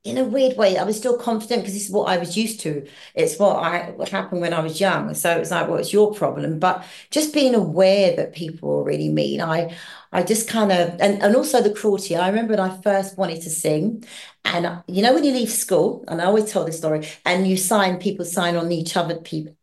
in 0.03 0.17
a 0.17 0.25
weird 0.25 0.57
way, 0.57 0.79
I 0.79 0.85
was 0.85 0.97
still 0.97 1.19
confident 1.19 1.61
because 1.63 1.75
this 1.75 1.87
is 1.87 1.91
what 1.91 2.09
I 2.09 2.17
was 2.17 2.37
used 2.37 2.61
to. 2.61 2.87
It's 3.15 3.39
what 3.39 3.57
I 3.57 3.91
what 3.91 4.09
happened 4.09 4.41
when 4.41 4.55
I 4.55 4.61
was 4.61 4.81
young. 4.81 5.13
So 5.15 5.39
it's 5.39 5.51
like, 5.51 5.69
well, 5.69 5.77
it's 5.77 5.93
your 5.93 6.15
problem. 6.15 6.59
But 6.59 6.85
just 7.11 7.35
being 7.35 7.55
aware 7.55 8.17
that 8.17 8.35
people 8.35 8.71
are 8.79 8.83
really 8.83 9.11
mean, 9.11 9.43
I 9.43 9.77
I 10.13 10.23
just 10.23 10.49
kind 10.49 10.73
of 10.73 10.99
and, 11.01 11.23
and 11.23 11.37
also 11.37 11.61
the 11.63 11.75
cruelty. 11.75 12.17
I 12.17 12.29
remember 12.29 12.55
when 12.55 12.61
I 12.61 12.81
first 12.81 13.19
wanted 13.19 13.43
to 13.43 13.51
sing, 13.51 14.05
and 14.45 14.83
you 14.87 15.03
know 15.03 15.15
when 15.15 15.25
you 15.25 15.33
leave 15.33 15.51
school, 15.51 16.05
and 16.09 16.21
I 16.21 16.25
always 16.25 16.51
tell 16.51 16.65
this 16.65 16.79
story, 16.79 17.07
and 17.25 17.47
you 17.47 17.57
sign 17.57 17.99
people 17.99 18.25
sign 18.25 18.57
on 18.57 18.73
each 18.73 18.97
other 18.97 19.17
people 19.17 19.55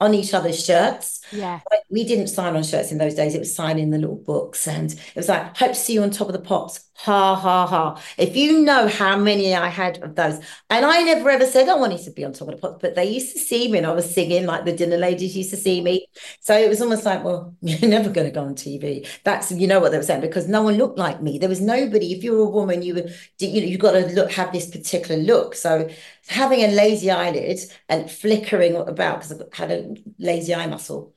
on 0.00 0.14
each 0.14 0.34
other's 0.34 0.64
shirts. 0.64 1.20
Yeah. 1.30 1.60
We 1.90 2.04
didn't 2.04 2.28
sign 2.28 2.56
on 2.56 2.62
shirts 2.62 2.90
in 2.90 2.98
those 2.98 3.14
days. 3.14 3.34
It 3.34 3.38
was 3.38 3.54
signing 3.54 3.90
the 3.90 3.98
little 3.98 4.16
books. 4.16 4.66
And 4.66 4.92
it 4.92 5.16
was 5.16 5.28
like, 5.28 5.56
hope 5.56 5.72
to 5.72 5.74
see 5.74 5.94
you 5.94 6.02
on 6.02 6.10
top 6.10 6.28
of 6.28 6.32
the 6.32 6.40
pops. 6.40 6.84
Ha 6.94 7.34
ha 7.34 7.66
ha. 7.66 8.02
If 8.18 8.36
you 8.36 8.60
know 8.60 8.86
how 8.86 9.16
many 9.16 9.54
I 9.54 9.68
had 9.68 10.02
of 10.02 10.16
those. 10.16 10.38
And 10.68 10.84
I 10.84 11.02
never 11.02 11.30
ever 11.30 11.46
said 11.46 11.68
I 11.68 11.76
wanted 11.76 12.02
to 12.02 12.10
be 12.10 12.24
on 12.24 12.32
top 12.32 12.48
of 12.48 12.54
the 12.54 12.60
pops, 12.60 12.82
but 12.82 12.94
they 12.94 13.06
used 13.06 13.32
to 13.34 13.38
see 13.38 13.70
me 13.70 13.78
and 13.78 13.86
I 13.86 13.92
was 13.92 14.12
singing 14.12 14.46
like 14.46 14.64
the 14.64 14.76
dinner 14.76 14.98
ladies 14.98 15.36
used 15.36 15.50
to 15.50 15.56
see 15.56 15.80
me. 15.80 16.06
So 16.40 16.56
it 16.56 16.68
was 16.68 16.82
almost 16.82 17.04
like, 17.04 17.24
well, 17.24 17.54
you're 17.62 17.88
never 17.88 18.10
going 18.10 18.26
to 18.26 18.34
go 18.34 18.44
on 18.44 18.54
TV. 18.54 19.06
That's 19.24 19.52
you 19.52 19.66
know 19.66 19.80
what 19.80 19.92
they 19.92 19.98
were 19.98 20.02
saying, 20.02 20.20
because 20.20 20.48
no 20.48 20.62
one 20.62 20.76
looked 20.76 20.98
like 20.98 21.22
me. 21.22 21.38
There 21.38 21.48
was 21.48 21.60
nobody. 21.60 22.12
If 22.12 22.24
you 22.24 22.32
were 22.32 22.44
a 22.44 22.50
woman, 22.50 22.82
you 22.82 22.94
were 22.94 23.08
you 23.38 23.60
know, 23.60 23.66
you 23.66 23.78
got 23.78 23.89
to 23.92 24.06
look 24.14 24.32
have 24.32 24.52
this 24.52 24.70
particular 24.70 25.20
look. 25.20 25.54
So 25.54 25.88
having 26.28 26.60
a 26.60 26.68
lazy 26.68 27.10
eyelid 27.10 27.58
and 27.88 28.10
flickering 28.10 28.76
about 28.76 29.20
because 29.20 29.32
I've 29.32 29.52
had 29.52 29.70
a 29.70 29.94
lazy 30.18 30.54
eye 30.54 30.66
muscle. 30.66 31.14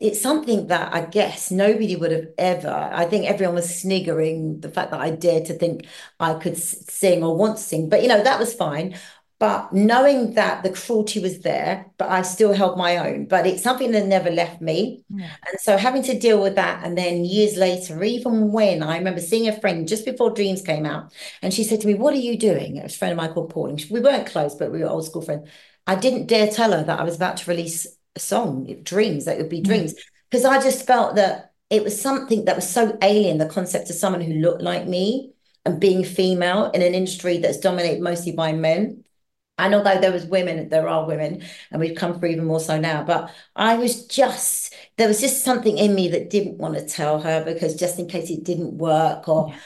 It's 0.00 0.20
something 0.20 0.68
that 0.68 0.94
I 0.94 1.04
guess 1.04 1.50
nobody 1.50 1.94
would 1.94 2.10
have 2.10 2.28
ever. 2.38 2.70
I 2.70 3.04
think 3.04 3.26
everyone 3.26 3.56
was 3.56 3.80
sniggering 3.82 4.60
the 4.60 4.70
fact 4.70 4.92
that 4.92 5.00
I 5.00 5.10
dared 5.10 5.46
to 5.46 5.54
think 5.54 5.86
I 6.18 6.34
could 6.34 6.56
sing 6.56 7.22
or 7.22 7.36
want 7.36 7.58
to 7.58 7.62
sing, 7.62 7.90
but 7.90 8.02
you 8.02 8.08
know 8.08 8.22
that 8.22 8.38
was 8.38 8.54
fine. 8.54 8.96
But 9.40 9.72
knowing 9.72 10.34
that 10.34 10.62
the 10.62 10.70
cruelty 10.70 11.18
was 11.18 11.40
there, 11.40 11.86
but 11.96 12.10
I 12.10 12.20
still 12.20 12.52
held 12.52 12.76
my 12.76 12.98
own. 12.98 13.24
But 13.24 13.46
it's 13.46 13.62
something 13.62 13.90
that 13.92 14.04
never 14.04 14.30
left 14.30 14.60
me. 14.60 15.02
Yeah. 15.08 15.30
And 15.48 15.58
so 15.58 15.78
having 15.78 16.02
to 16.04 16.18
deal 16.18 16.42
with 16.42 16.56
that. 16.56 16.84
And 16.84 16.96
then 16.96 17.24
years 17.24 17.56
later, 17.56 18.04
even 18.04 18.52
when 18.52 18.82
I 18.82 18.98
remember 18.98 19.22
seeing 19.22 19.48
a 19.48 19.58
friend 19.58 19.88
just 19.88 20.04
before 20.04 20.30
Dreams 20.30 20.60
came 20.60 20.84
out, 20.84 21.14
and 21.40 21.54
she 21.54 21.64
said 21.64 21.80
to 21.80 21.86
me, 21.86 21.94
What 21.94 22.12
are 22.12 22.18
you 22.18 22.38
doing? 22.38 22.76
It 22.76 22.82
was 22.82 22.94
a 22.94 22.98
friend 22.98 23.12
of 23.12 23.16
mine 23.16 23.32
called 23.32 23.48
Pauline. 23.48 23.80
We 23.90 24.00
weren't 24.00 24.26
close, 24.26 24.54
but 24.54 24.72
we 24.72 24.80
were 24.80 24.90
old 24.90 25.06
school 25.06 25.22
friends. 25.22 25.48
I 25.86 25.94
didn't 25.94 26.26
dare 26.26 26.48
tell 26.48 26.72
her 26.72 26.84
that 26.84 27.00
I 27.00 27.04
was 27.04 27.16
about 27.16 27.38
to 27.38 27.50
release 27.50 27.86
a 28.14 28.20
song, 28.20 28.66
Dreams, 28.82 29.24
that 29.24 29.38
would 29.38 29.48
be 29.48 29.62
mm. 29.62 29.64
Dreams, 29.64 29.94
because 30.30 30.44
I 30.44 30.60
just 30.62 30.86
felt 30.86 31.16
that 31.16 31.52
it 31.70 31.82
was 31.82 31.98
something 31.98 32.44
that 32.44 32.56
was 32.56 32.68
so 32.68 32.98
alien, 33.00 33.38
the 33.38 33.46
concept 33.46 33.88
of 33.88 33.96
someone 33.96 34.20
who 34.20 34.34
looked 34.34 34.60
like 34.60 34.86
me 34.86 35.32
and 35.64 35.80
being 35.80 36.04
female 36.04 36.70
in 36.72 36.82
an 36.82 36.94
industry 36.94 37.38
that's 37.38 37.58
dominated 37.58 38.02
mostly 38.02 38.32
by 38.32 38.52
men 38.52 39.04
and 39.64 39.74
although 39.74 40.00
there 40.00 40.12
was 40.12 40.24
women, 40.24 40.68
there 40.68 40.88
are 40.88 41.06
women, 41.06 41.42
and 41.70 41.80
we've 41.80 41.96
come 41.96 42.18
through 42.18 42.30
even 42.30 42.46
more 42.46 42.60
so 42.60 42.78
now. 42.78 43.02
But 43.04 43.32
I 43.56 43.76
was 43.76 44.06
just 44.06 44.74
there 44.96 45.08
was 45.08 45.20
just 45.20 45.44
something 45.44 45.78
in 45.78 45.94
me 45.94 46.08
that 46.08 46.30
didn't 46.30 46.58
want 46.58 46.74
to 46.74 46.86
tell 46.86 47.20
her 47.20 47.44
because 47.44 47.76
just 47.76 47.98
in 47.98 48.08
case 48.08 48.30
it 48.30 48.44
didn't 48.44 48.78
work 48.78 49.28
or 49.28 49.48
yeah. 49.50 49.58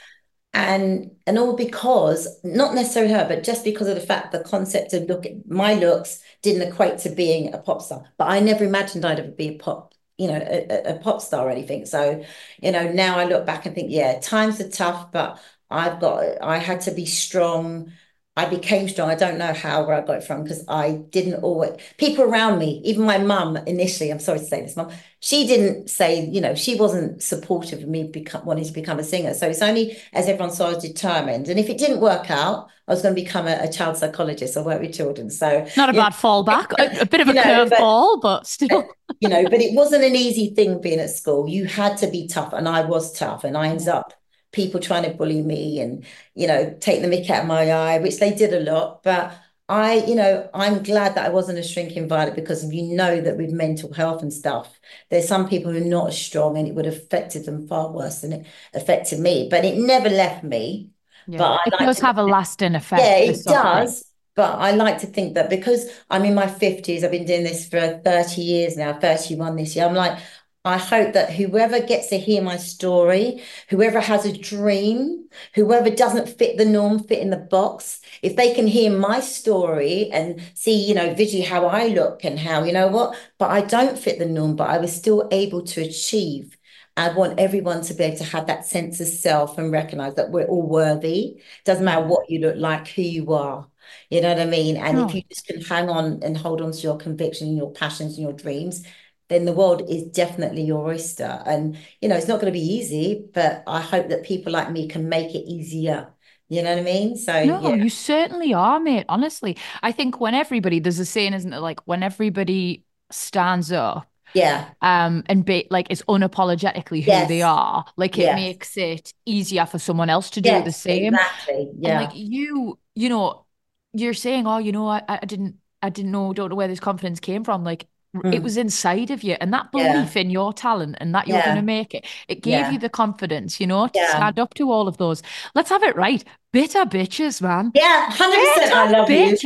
and 0.54 1.10
and 1.26 1.38
all 1.38 1.56
because 1.56 2.28
not 2.44 2.74
necessarily 2.74 3.12
her, 3.12 3.26
but 3.28 3.44
just 3.44 3.64
because 3.64 3.88
of 3.88 3.94
the 3.94 4.00
fact 4.00 4.32
the 4.32 4.40
concept 4.40 4.92
of 4.92 5.04
look 5.08 5.24
my 5.46 5.74
looks 5.74 6.22
didn't 6.42 6.68
equate 6.68 6.98
to 6.98 7.10
being 7.10 7.54
a 7.54 7.58
pop 7.58 7.82
star. 7.82 8.04
But 8.18 8.28
I 8.28 8.40
never 8.40 8.64
imagined 8.64 9.04
I'd 9.04 9.20
ever 9.20 9.30
be 9.30 9.48
a 9.48 9.58
pop 9.58 9.94
you 10.18 10.28
know 10.28 10.36
a, 10.36 10.94
a 10.94 10.98
pop 11.00 11.20
star 11.20 11.48
or 11.48 11.50
anything 11.50 11.84
so 11.86 12.24
you 12.62 12.70
know 12.70 12.90
now 12.92 13.18
i 13.18 13.24
look 13.24 13.44
back 13.44 13.66
and 13.66 13.74
think 13.74 13.90
yeah 13.90 14.18
times 14.20 14.60
are 14.60 14.68
tough 14.70 15.10
but 15.10 15.40
i've 15.70 15.98
got 16.00 16.22
i 16.42 16.58
had 16.58 16.80
to 16.82 16.92
be 16.92 17.04
strong 17.04 17.90
I 18.36 18.46
became 18.46 18.88
strong. 18.88 19.10
I 19.10 19.14
don't 19.14 19.38
know 19.38 19.52
how 19.52 19.86
where 19.86 19.96
I 19.96 20.04
got 20.04 20.16
it 20.16 20.24
from 20.24 20.42
because 20.42 20.64
I 20.66 21.02
didn't 21.10 21.42
always 21.42 21.72
people 21.98 22.24
around 22.24 22.58
me, 22.58 22.80
even 22.84 23.04
my 23.04 23.18
mum 23.18 23.56
initially, 23.58 24.10
I'm 24.10 24.18
sorry 24.18 24.40
to 24.40 24.44
say 24.44 24.62
this, 24.62 24.76
mum, 24.76 24.90
she 25.20 25.46
didn't 25.46 25.88
say, 25.88 26.26
you 26.26 26.40
know, 26.40 26.54
she 26.56 26.74
wasn't 26.74 27.22
supportive 27.22 27.82
of 27.82 27.88
me 27.88 28.04
become 28.04 28.44
wanting 28.44 28.64
to 28.64 28.72
become 28.72 28.98
a 28.98 29.04
singer. 29.04 29.34
So 29.34 29.48
it's 29.48 29.62
only 29.62 29.96
as 30.12 30.26
everyone 30.28 30.50
saw 30.50 30.66
I 30.66 30.74
was 30.74 30.82
determined. 30.82 31.48
And 31.48 31.60
if 31.60 31.70
it 31.70 31.78
didn't 31.78 32.00
work 32.00 32.28
out, 32.28 32.68
I 32.88 32.92
was 32.92 33.02
going 33.02 33.14
to 33.14 33.20
become 33.20 33.46
a, 33.46 33.56
a 33.60 33.70
child 33.70 33.96
psychologist 33.96 34.56
or 34.56 34.64
work 34.64 34.80
with 34.80 34.92
children. 34.92 35.30
So 35.30 35.66
not 35.76 35.88
a 35.88 35.92
bad 35.92 36.12
fallback, 36.12 36.72
a, 36.78 37.02
a, 37.02 37.06
bit 37.06 37.20
of 37.20 37.28
a 37.28 37.32
curveball, 37.32 38.20
but, 38.20 38.38
but 38.40 38.46
still. 38.46 38.88
you 39.20 39.28
know, 39.28 39.44
but 39.44 39.60
it 39.60 39.74
wasn't 39.74 40.04
an 40.04 40.16
easy 40.16 40.52
thing 40.54 40.80
being 40.80 40.98
at 40.98 41.10
school. 41.10 41.48
You 41.48 41.66
had 41.66 41.96
to 41.98 42.08
be 42.08 42.26
tough, 42.26 42.52
and 42.52 42.68
I 42.68 42.82
was 42.82 43.16
tough, 43.16 43.44
and 43.44 43.56
I 43.56 43.68
ended 43.68 43.88
up 43.88 44.12
people 44.54 44.80
trying 44.80 45.02
to 45.02 45.10
bully 45.10 45.42
me 45.42 45.80
and 45.80 46.04
you 46.34 46.46
know 46.46 46.74
take 46.80 47.02
the 47.02 47.08
mick 47.08 47.28
out 47.28 47.42
of 47.42 47.48
my 47.48 47.70
eye 47.70 47.98
which 47.98 48.18
they 48.18 48.32
did 48.32 48.54
a 48.54 48.60
lot 48.60 49.02
but 49.02 49.36
I, 49.68 49.94
you 50.06 50.14
know, 50.14 50.48
I'm 50.52 50.82
glad 50.82 51.14
that 51.14 51.24
I 51.24 51.30
wasn't 51.30 51.58
a 51.58 51.62
shrinking 51.62 52.06
violet 52.06 52.34
because 52.34 52.70
you 52.70 52.82
know 52.82 53.20
that 53.22 53.38
with 53.38 53.50
mental 53.50 53.92
health 53.94 54.20
and 54.20 54.30
stuff, 54.32 54.78
there's 55.08 55.26
some 55.26 55.48
people 55.48 55.72
who 55.72 55.78
are 55.78 55.84
not 55.84 56.12
strong 56.12 56.58
and 56.58 56.68
it 56.68 56.74
would 56.74 56.84
have 56.84 56.96
affected 56.96 57.46
them 57.46 57.66
far 57.66 57.90
worse 57.90 58.20
than 58.20 58.34
it 58.34 58.46
affected 58.74 59.20
me. 59.20 59.48
But 59.50 59.64
it 59.64 59.78
never 59.78 60.10
left 60.10 60.44
me. 60.44 60.90
Yeah. 61.26 61.38
But 61.38 61.52
I 61.52 61.58
it 61.66 61.72
like 61.72 61.86
does 61.86 62.00
have 62.00 62.18
a 62.18 62.22
lasting 62.22 62.74
effect. 62.74 63.02
Yeah, 63.02 63.16
it 63.16 63.42
does. 63.44 64.04
But 64.36 64.58
I 64.58 64.72
like 64.72 64.98
to 64.98 65.06
think 65.06 65.34
that 65.34 65.48
because 65.48 65.88
I'm 66.10 66.24
in 66.24 66.34
my 66.34 66.46
50s, 66.46 67.02
I've 67.02 67.10
been 67.10 67.24
doing 67.24 67.44
this 67.44 67.68
for 67.68 68.00
30 68.04 68.42
years 68.42 68.76
now, 68.76 68.98
31 68.98 69.56
this 69.56 69.76
year. 69.76 69.86
I'm 69.86 69.94
like, 69.94 70.18
I 70.66 70.78
hope 70.78 71.12
that 71.12 71.30
whoever 71.30 71.78
gets 71.80 72.08
to 72.08 72.18
hear 72.18 72.40
my 72.40 72.56
story, 72.56 73.42
whoever 73.68 74.00
has 74.00 74.24
a 74.24 74.32
dream, 74.32 75.28
whoever 75.54 75.90
doesn't 75.90 76.28
fit 76.28 76.56
the 76.56 76.64
norm, 76.64 77.00
fit 77.00 77.18
in 77.18 77.28
the 77.28 77.36
box, 77.36 78.00
if 78.22 78.34
they 78.36 78.54
can 78.54 78.66
hear 78.66 78.90
my 78.90 79.20
story 79.20 80.10
and 80.10 80.40
see, 80.54 80.74
you 80.74 80.94
know, 80.94 81.12
visually 81.12 81.44
how 81.44 81.66
I 81.66 81.88
look 81.88 82.24
and 82.24 82.38
how, 82.38 82.64
you 82.64 82.72
know 82.72 82.88
what, 82.88 83.14
but 83.38 83.50
I 83.50 83.60
don't 83.60 83.98
fit 83.98 84.18
the 84.18 84.24
norm, 84.24 84.56
but 84.56 84.70
I 84.70 84.78
was 84.78 84.94
still 84.94 85.28
able 85.30 85.62
to 85.64 85.82
achieve. 85.82 86.56
I 86.96 87.12
want 87.12 87.40
everyone 87.40 87.82
to 87.82 87.94
be 87.94 88.04
able 88.04 88.18
to 88.18 88.24
have 88.24 88.46
that 88.46 88.64
sense 88.64 89.00
of 89.00 89.08
self 89.08 89.58
and 89.58 89.70
recognize 89.70 90.14
that 90.14 90.30
we're 90.30 90.46
all 90.46 90.66
worthy. 90.66 91.42
Doesn't 91.64 91.84
matter 91.84 92.06
what 92.06 92.30
you 92.30 92.38
look 92.40 92.56
like, 92.56 92.88
who 92.88 93.02
you 93.02 93.34
are. 93.34 93.68
You 94.08 94.22
know 94.22 94.28
what 94.28 94.40
I 94.40 94.46
mean? 94.46 94.76
And 94.78 94.98
oh. 94.98 95.08
if 95.08 95.14
you 95.14 95.22
just 95.28 95.46
can 95.46 95.60
hang 95.60 95.90
on 95.90 96.20
and 96.22 96.36
hold 96.36 96.62
on 96.62 96.72
to 96.72 96.78
your 96.78 96.96
conviction, 96.96 97.56
your 97.56 97.72
passions, 97.72 98.14
and 98.14 98.22
your 98.22 98.32
dreams, 98.32 98.86
then 99.28 99.44
the 99.44 99.52
world 99.52 99.82
is 99.88 100.04
definitely 100.04 100.62
your 100.62 100.86
oyster. 100.86 101.42
And, 101.46 101.78
you 102.00 102.08
know, 102.08 102.16
it's 102.16 102.28
not 102.28 102.40
going 102.40 102.52
to 102.52 102.58
be 102.58 102.64
easy, 102.64 103.26
but 103.32 103.62
I 103.66 103.80
hope 103.80 104.08
that 104.08 104.24
people 104.24 104.52
like 104.52 104.70
me 104.70 104.88
can 104.88 105.08
make 105.08 105.34
it 105.34 105.48
easier. 105.48 106.12
You 106.48 106.62
know 106.62 106.70
what 106.70 106.80
I 106.80 106.82
mean? 106.82 107.16
So, 107.16 107.44
no, 107.44 107.60
yeah. 107.60 107.74
you 107.74 107.88
certainly 107.88 108.52
are, 108.52 108.78
mate. 108.78 109.06
Honestly, 109.08 109.56
I 109.82 109.92
think 109.92 110.20
when 110.20 110.34
everybody, 110.34 110.78
there's 110.78 110.98
a 110.98 111.06
saying, 111.06 111.32
isn't 111.32 111.52
it? 111.52 111.60
Like 111.60 111.80
when 111.86 112.02
everybody 112.02 112.84
stands 113.10 113.72
up, 113.72 114.06
yeah 114.34 114.70
um 114.82 115.22
and 115.26 115.44
be 115.44 115.66
like 115.70 115.86
is 115.90 116.02
unapologetically 116.08 117.02
who 117.02 117.10
yes. 117.10 117.28
they 117.28 117.40
are 117.40 117.84
like 117.96 118.18
it 118.18 118.22
yes. 118.22 118.36
makes 118.36 118.76
it 118.76 119.14
easier 119.24 119.64
for 119.64 119.78
someone 119.78 120.10
else 120.10 120.28
to 120.28 120.40
do 120.40 120.48
yes, 120.48 120.64
the 120.64 120.72
same 120.72 121.14
exactly 121.14 121.70
yeah 121.78 122.00
and 122.00 122.04
like 122.04 122.16
you 122.16 122.78
you 122.94 123.08
know 123.08 123.46
you're 123.92 124.12
saying 124.12 124.46
oh 124.46 124.58
you 124.58 124.72
know 124.72 124.88
I, 124.88 125.02
I 125.08 125.24
didn't 125.24 125.56
i 125.82 125.88
didn't 125.88 126.10
know 126.10 126.32
don't 126.32 126.50
know 126.50 126.56
where 126.56 126.68
this 126.68 126.80
confidence 126.80 127.20
came 127.20 127.44
from 127.44 127.64
like 127.64 127.86
it 128.14 128.38
hmm. 128.38 128.44
was 128.44 128.56
inside 128.56 129.10
of 129.10 129.22
you 129.24 129.36
and 129.40 129.52
that 129.52 129.72
belief 129.72 130.14
Yeah. 130.14 130.22
in 130.22 130.30
your 130.30 130.52
talent 130.52 130.96
and 131.00 131.14
that 131.14 131.26
you're 131.26 131.42
going 131.42 131.56
to 131.56 131.62
make 131.62 131.94
it 131.94 132.06
it 132.28 132.42
gave 132.42 132.52
Yeah. 132.52 132.70
you 132.72 132.78
the 132.78 132.88
confidence 132.88 133.60
you 133.60 133.66
know 133.66 133.88
to 133.88 133.92
Yeah. 133.98 134.08
stand 134.10 134.38
up 134.38 134.54
to 134.54 134.70
all 134.70 134.86
of 134.86 134.98
those 134.98 135.22
let's 135.54 135.68
have 135.70 135.82
it 135.82 135.96
right 135.96 136.22
bitter 136.52 136.84
bitches 136.86 137.42
man 137.42 137.72
Yeah, 137.74 138.06
100%. 138.10 138.72
I 138.72 138.86
Bitter 138.86 138.98
love 138.98 139.10
you. 139.10 139.36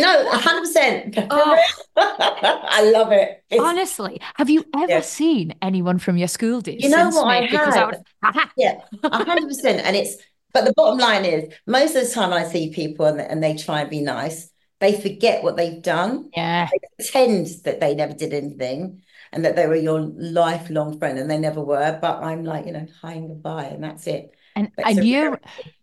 No, 0.00 0.30
100%. 0.30 1.26
Oh. 1.30 1.58
I 1.96 2.90
love 2.90 3.12
it. 3.12 3.42
It's, 3.50 3.60
honestly 3.62 4.20
have 4.36 4.48
you 4.48 4.64
ever 4.74 4.92
Yeah. 4.92 5.00
seen 5.00 5.54
anyone 5.60 5.98
from 5.98 6.16
your 6.16 6.28
school 6.28 6.60
days 6.62 6.82
You 6.82 6.88
know 6.88 7.10
what 7.10 7.26
I 7.26 7.40
me? 7.42 7.48
because 7.50 7.74
have? 7.74 7.88
was 7.88 7.98
Ha-ha. 8.22 8.50
yeah, 8.56 8.80
100%. 9.02 9.64
And 9.84 9.96
it's, 9.96 10.16
but 10.54 10.64
the 10.64 10.72
bottom 10.74 10.98
line 10.98 11.24
is, 11.24 11.52
most 11.66 11.94
of 11.96 12.06
the 12.06 12.10
time 12.14 12.32
I 12.32 12.44
see 12.44 12.70
people 12.70 13.06
and, 13.06 13.20
and 13.20 13.42
they 13.42 13.54
try 13.56 13.80
and 13.82 13.90
be 13.90 14.00
nice, 14.00 14.50
they 14.84 14.94
forget 15.06 15.42
what 15.42 15.56
they've 15.56 15.82
done. 15.82 16.30
yeah 16.36 16.68
pretend 16.98 17.46
that 17.64 17.80
they 17.80 17.94
never 17.94 18.12
did 18.22 18.32
anything 18.32 19.02
and 19.32 19.44
that 19.44 19.56
they 19.56 19.66
were 19.66 19.74
your 19.88 20.00
lifelong 20.00 20.98
friend 20.98 21.18
and 21.18 21.28
they 21.30 21.38
never 21.38 21.60
were. 21.60 21.98
But 22.00 22.22
I'm 22.22 22.44
like, 22.44 22.66
you 22.66 22.72
know, 22.72 22.86
hi 23.02 23.14
and 23.14 23.28
goodbye, 23.28 23.64
and 23.74 23.82
that's 23.82 24.06
it. 24.06 24.30
and 24.56 24.70
and 24.78 25.04
you 25.04 25.36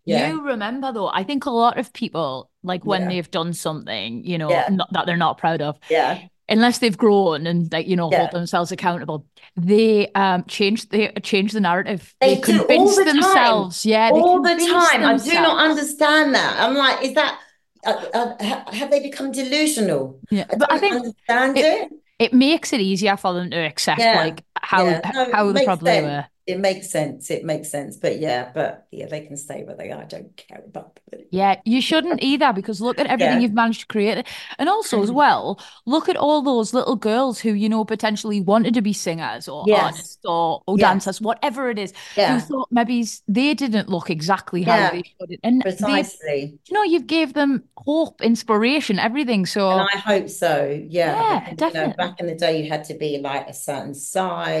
Yeah. 0.04 0.30
You 0.30 0.42
remember 0.52 0.88
though, 0.92 1.08
I 1.08 1.22
think 1.24 1.44
a 1.46 1.50
lot 1.50 1.78
of 1.78 1.92
people, 1.92 2.50
like 2.62 2.84
when 2.90 3.02
Yeah. 3.02 3.08
they've 3.08 3.30
done 3.30 3.52
something, 3.52 4.24
you 4.24 4.38
know, 4.38 4.50
Yeah. 4.50 4.68
not, 4.70 4.88
that 4.94 5.04
they're 5.06 5.24
not 5.26 5.36
proud 5.38 5.60
of, 5.62 5.78
Yeah. 5.90 6.18
unless 6.48 6.78
they've 6.78 6.96
grown 6.96 7.46
and 7.46 7.70
like, 7.74 7.86
you 7.86 7.96
know, 7.96 8.10
Yeah. 8.10 8.18
hold 8.20 8.30
themselves 8.32 8.72
accountable, 8.72 9.26
they 9.56 10.08
um 10.14 10.44
change 10.56 10.88
they 10.88 11.04
change 11.22 11.50
the 11.52 11.60
narrative. 11.60 12.02
They 12.20 12.34
They 12.36 12.40
convince 12.40 12.96
the 12.96 13.04
time. 13.04 13.14
themselves. 13.20 13.84
Yeah, 13.84 14.10
they 14.14 14.18
All 14.20 14.40
the 14.42 14.56
time. 14.56 15.00
I 15.04 15.16
do 15.18 15.34
not 15.48 15.58
understand 15.68 16.34
that. 16.38 16.52
I'm 16.62 16.74
like, 16.84 17.04
is 17.04 17.14
that, 17.20 17.38
uh, 17.84 18.06
uh, 18.14 18.72
have 18.72 18.90
they 18.90 19.00
become 19.00 19.32
delusional? 19.32 20.18
Yeah. 20.30 20.46
I 20.50 20.56
But 20.56 20.72
I 20.72 20.78
think 20.78 20.94
understand 20.94 21.58
it- 21.58 21.64
it. 21.64 21.92
it 22.18 22.32
makes 22.32 22.72
it 22.72 22.80
easier 22.80 23.16
for 23.16 23.32
them 23.34 23.50
to 23.50 23.56
accept 23.58 24.00
Yeah. 24.00 24.16
like 24.24 24.44
how 24.62 24.84
Yeah. 24.86 25.00
No, 25.14 25.32
how 25.32 25.44
makes 25.52 25.64
probably 25.66 25.90
sense. 25.92 26.04
were. 26.04 26.26
It 26.44 26.58
makes 26.58 26.90
sense. 26.90 27.30
It 27.30 27.44
makes 27.44 27.70
sense. 27.70 27.96
But 27.98 28.18
yeah, 28.18 28.50
but 28.52 28.88
yeah, 28.90 29.06
they 29.06 29.20
can 29.20 29.36
stay 29.36 29.62
where 29.62 29.76
they 29.76 29.92
are. 29.92 30.02
I 30.02 30.06
don't 30.06 30.36
care 30.36 30.60
about 30.66 30.98
it. 31.12 31.28
Yeah, 31.30 31.60
you 31.64 31.80
shouldn't 31.80 32.20
either 32.22 32.52
because 32.52 32.80
look 32.80 32.98
at 32.98 33.06
everything 33.06 33.38
Yeah. 33.38 33.42
you've 33.42 33.52
managed 33.54 33.80
to 33.82 33.86
create. 33.86 34.26
And 34.58 34.68
also, 34.68 35.02
as 35.02 35.10
Mhm. 35.10 35.14
well, 35.14 35.60
look 35.86 36.08
at 36.08 36.16
all 36.16 36.42
those 36.42 36.74
little 36.74 36.96
girls 36.96 37.38
who, 37.38 37.52
you 37.52 37.68
know, 37.68 37.84
potentially 37.84 38.40
wanted 38.40 38.74
to 38.74 38.82
be 38.82 38.92
singers 38.92 39.46
or 39.48 39.68
Yes. 39.68 39.84
artists 39.84 40.18
or, 40.24 40.62
or 40.66 40.76
Yes. 40.76 40.80
dancers, 40.80 41.20
whatever 41.20 41.70
it 41.70 41.78
is, 41.78 41.92
who 42.16 42.40
thought 42.40 42.68
maybe 42.72 43.04
they 43.28 43.54
didn't 43.54 43.88
look 43.88 44.10
exactly 44.10 44.64
how 44.64 44.74
Yeah. 44.76 44.90
they 44.90 45.02
should. 45.20 45.38
And 45.44 45.62
precisely. 45.62 46.58
you 46.68 46.74
know, 46.74 46.82
you've 46.82 47.06
gave 47.06 47.34
them 47.34 47.62
hope, 47.76 48.20
inspiration, 48.22 48.98
everything. 48.98 49.46
So, 49.46 49.70
And 49.70 49.88
I 49.94 49.98
hope 49.98 50.28
so. 50.28 50.68
Yeah. 50.88 51.14
Yeah, 51.20 51.50
because, 51.50 51.74
you 51.74 51.80
know, 51.80 51.86
definitely. 51.86 51.94
back 51.96 52.20
in 52.20 52.26
the 52.26 52.34
day, 52.34 52.62
you 52.62 52.68
had 52.68 52.84
to 52.84 52.94
be 52.94 53.18
like 53.18 53.48
a 53.48 53.54
certain 53.54 53.94
size. 53.94 54.51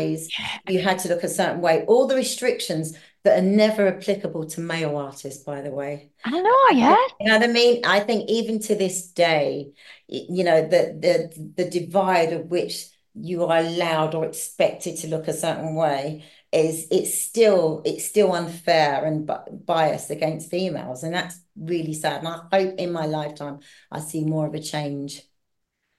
You 0.68 0.80
had 0.80 0.98
to 1.00 1.08
look 1.08 1.22
a 1.24 1.28
certain 1.28 1.60
way. 1.60 1.84
All 1.86 2.06
the 2.06 2.16
restrictions 2.16 2.96
that 3.24 3.38
are 3.38 3.42
never 3.46 3.86
applicable 3.86 4.46
to 4.46 4.60
male 4.60 4.96
artists, 4.96 5.44
by 5.44 5.60
the 5.60 5.70
way. 5.70 6.10
I 6.24 6.40
know, 6.40 6.76
yeah. 6.78 6.96
You 7.20 7.28
know 7.28 7.38
what 7.38 7.48
I 7.48 7.52
mean? 7.52 7.82
I 7.84 8.00
think 8.00 8.28
even 8.28 8.58
to 8.60 8.74
this 8.74 9.08
day, 9.08 9.72
you 10.08 10.44
know, 10.44 10.62
the 10.62 10.96
the 11.00 11.52
the 11.56 11.70
divide 11.70 12.32
of 12.32 12.46
which 12.50 12.86
you 13.14 13.44
are 13.44 13.58
allowed 13.58 14.14
or 14.14 14.24
expected 14.24 14.96
to 14.98 15.08
look 15.08 15.28
a 15.28 15.32
certain 15.32 15.74
way 15.74 16.24
is 16.52 16.88
it's 16.90 17.18
still 17.18 17.82
it's 17.84 18.04
still 18.04 18.32
unfair 18.32 19.04
and 19.04 19.26
bi- 19.26 19.44
biased 19.64 20.10
against 20.10 20.50
females, 20.50 21.02
and 21.02 21.14
that's 21.14 21.38
really 21.56 21.94
sad. 21.94 22.18
And 22.24 22.28
I 22.28 22.40
hope 22.52 22.74
in 22.78 22.92
my 22.92 23.06
lifetime 23.06 23.60
I 23.90 24.00
see 24.00 24.24
more 24.24 24.46
of 24.46 24.54
a 24.54 24.60
change. 24.60 25.22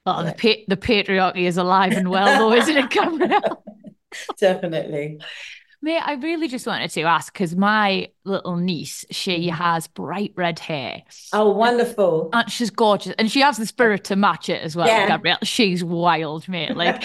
Oh, 0.06 0.22
Yeah. 0.22 0.32
the 0.34 0.36
pa- 0.36 0.64
the 0.68 0.78
patriarchy 0.78 1.44
is 1.44 1.58
alive 1.58 1.94
and 1.94 2.10
well, 2.10 2.38
though, 2.50 2.54
isn't 2.56 2.76
it, 2.76 2.90
Gabrielle? 2.90 3.64
Definitely. 4.40 5.20
Mate, 5.82 6.00
I 6.00 6.14
really 6.14 6.48
just 6.48 6.66
wanted 6.66 6.90
to 6.92 7.02
ask 7.02 7.34
because 7.34 7.56
my 7.58 8.08
little 8.24 8.56
niece, 8.56 9.04
she 9.12 9.48
Mhm. 9.50 9.52
has 9.52 9.88
bright 9.88 10.32
red 10.38 10.60
hair. 10.60 11.04
Oh, 11.34 11.50
wonderful. 11.52 12.30
And 12.32 12.50
she's 12.50 12.70
gorgeous. 12.70 13.14
And 13.20 13.30
she 13.30 13.42
has 13.42 13.58
the 13.58 13.66
spirit 13.66 14.06
to 14.06 14.16
match 14.16 14.48
it 14.48 14.62
as 14.62 14.78
well, 14.78 14.88
Yeah. 14.88 15.08
Gabrielle. 15.08 15.40
She's 15.44 15.84
wild, 15.84 16.48
mate. 16.48 16.76
Like, 16.78 17.04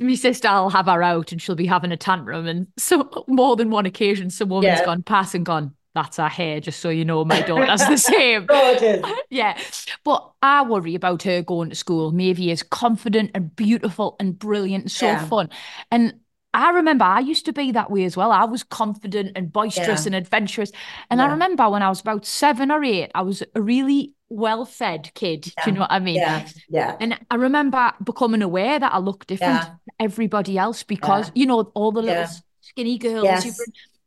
my 0.00 0.14
sister, 0.14 0.48
I'll 0.48 0.70
have 0.70 0.86
her 0.86 1.02
out 1.04 1.30
and 1.32 1.40
she'll 1.40 1.54
be 1.54 1.66
having 1.66 1.92
a 1.92 1.96
tantrum. 1.96 2.46
And 2.48 2.66
so, 2.76 3.08
more 3.28 3.54
than 3.56 3.70
one 3.70 3.86
occasion, 3.86 4.28
some 4.30 4.48
woman's 4.48 4.80
Yeah. 4.80 4.84
gone 4.84 5.02
past 5.04 5.34
and 5.36 5.46
gone, 5.46 5.74
that's 5.94 6.16
her 6.18 6.28
hair, 6.28 6.60
just 6.60 6.80
so 6.80 6.88
you 6.90 7.04
know, 7.04 7.24
my 7.24 7.40
daughter's 7.42 7.80
the 7.86 7.96
same. 7.96 8.44
Gorgeous. 8.46 9.02
Yeah. 9.30 9.56
But 10.04 10.32
I 10.42 10.62
worry 10.64 10.96
about 10.96 11.22
her 11.22 11.40
going 11.42 11.70
to 11.70 11.76
school. 11.76 12.10
Maybe 12.12 12.50
is 12.50 12.62
confident 12.64 13.30
and 13.34 13.54
beautiful 13.56 14.16
and 14.20 14.36
brilliant 14.38 14.84
and 14.84 14.90
so 14.92 15.06
Yeah. 15.06 15.24
fun. 15.26 15.48
And 15.90 16.14
I 16.56 16.70
remember 16.70 17.04
I 17.04 17.20
used 17.20 17.44
to 17.44 17.52
be 17.52 17.70
that 17.72 17.90
way 17.90 18.04
as 18.04 18.16
well. 18.16 18.32
I 18.32 18.44
was 18.46 18.62
confident 18.62 19.32
and 19.36 19.52
boisterous 19.52 20.04
Yeah. 20.04 20.06
and 20.06 20.14
adventurous. 20.14 20.72
And 21.10 21.20
I 21.20 21.26
remember 21.26 21.68
when 21.68 21.82
I 21.82 21.90
was 21.90 22.00
about 22.00 22.24
seven 22.24 22.70
or 22.70 22.82
eight, 22.82 23.10
I 23.14 23.20
was 23.20 23.42
a 23.54 23.60
really 23.60 24.14
well-fed 24.30 25.12
kid. 25.14 25.42
Do 25.42 25.52
you 25.66 25.72
know 25.72 25.80
what 25.82 25.92
I 25.92 25.98
mean? 25.98 26.16
Yeah, 26.16 26.48
yeah, 26.70 26.96
And 26.98 27.18
I 27.30 27.34
remember 27.34 27.92
becoming 28.02 28.40
aware 28.40 28.78
that 28.78 28.92
I 28.94 28.98
looked 28.98 29.28
different 29.28 29.52
Yeah. 29.54 29.64
to 29.64 29.92
everybody 30.00 30.56
else 30.56 30.82
because, 30.82 31.30
you 31.34 31.44
know, 31.44 31.60
all 31.74 31.92
the 31.92 32.00
little 32.00 32.22
Yeah. 32.22 32.28
skinny 32.62 32.96
girls. 32.98 33.24
Yes. 33.24 33.60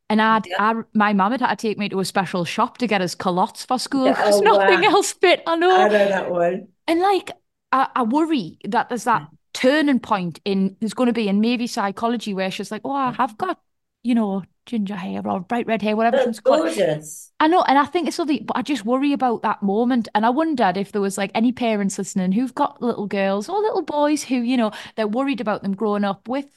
and 0.09 0.19
I'd, 0.19 0.47
Yeah. 0.47 0.55
I, 0.59 0.73
my 0.95 1.13
mum 1.13 1.33
had 1.33 1.41
had 1.41 1.59
to 1.59 1.67
take 1.67 1.77
me 1.77 1.87
to 1.89 1.99
a 1.99 2.05
special 2.05 2.43
shop 2.45 2.79
to 2.79 2.87
get 2.87 2.99
us 2.99 3.13
culottes 3.13 3.63
for 3.63 3.77
school 3.77 4.07
Yeah, 4.07 4.13
because 4.13 4.41
oh, 4.41 4.43
nothing 4.43 4.81
wow. 4.81 4.89
else 4.89 5.13
fit. 5.13 5.43
I 5.45 5.55
know. 5.55 5.69
I 5.69 5.87
know 5.87 6.07
that 6.09 6.31
one. 6.31 6.69
And 6.87 6.99
like, 6.99 7.29
I, 7.71 7.87
I 7.95 8.01
worry 8.03 8.57
that 8.67 8.89
there's 8.89 9.03
that 9.03 9.21
mm. 9.21 9.27
Turning 9.59 9.99
point 9.99 10.39
in 10.45 10.77
there's 10.79 10.93
going 10.93 11.07
to 11.07 11.13
be 11.13 11.27
in 11.27 11.41
maybe 11.41 11.67
psychology 11.67 12.33
where 12.33 12.51
she's 12.51 12.71
like, 12.71 12.81
oh, 12.85 12.91
I 12.93 13.11
have 13.13 13.37
got, 13.37 13.59
you 14.03 14.15
know, 14.15 14.43
ginger 14.65 14.95
hair 14.95 15.21
or 15.27 15.41
bright 15.41 15.67
red 15.67 15.81
hair, 15.81 15.95
whatever 15.95 16.17
she 16.17 16.25
That's 16.25 16.37
to 16.37 16.43
call 16.43 16.63
gorgeous. 16.63 17.31
I 17.39 17.47
know, 17.47 17.63
and 17.63 17.77
I 17.77 17.85
think 17.85 18.07
it's 18.07 18.17
something, 18.17 18.45
but 18.45 18.57
I 18.57 18.61
just 18.61 18.85
worry 18.85 19.13
about 19.13 19.43
that 19.43 19.63
moment. 19.63 20.09
And 20.15 20.25
I 20.25 20.29
wondered 20.29 20.77
if 20.77 20.91
there 20.91 21.01
was 21.01 21.17
like 21.17 21.31
any 21.35 21.51
parents 21.53 21.97
listening 21.97 22.33
who've 22.33 22.55
got 22.55 22.81
little 22.81 23.07
girls 23.07 23.49
or 23.49 23.59
little 23.61 23.81
boys 23.83 24.23
who, 24.23 24.35
you 24.35 24.57
know, 24.57 24.71
they're 24.95 25.07
worried 25.07 25.41
about 25.41 25.63
them 25.63 25.75
growing 25.75 26.03
up 26.03 26.27
with 26.27 26.47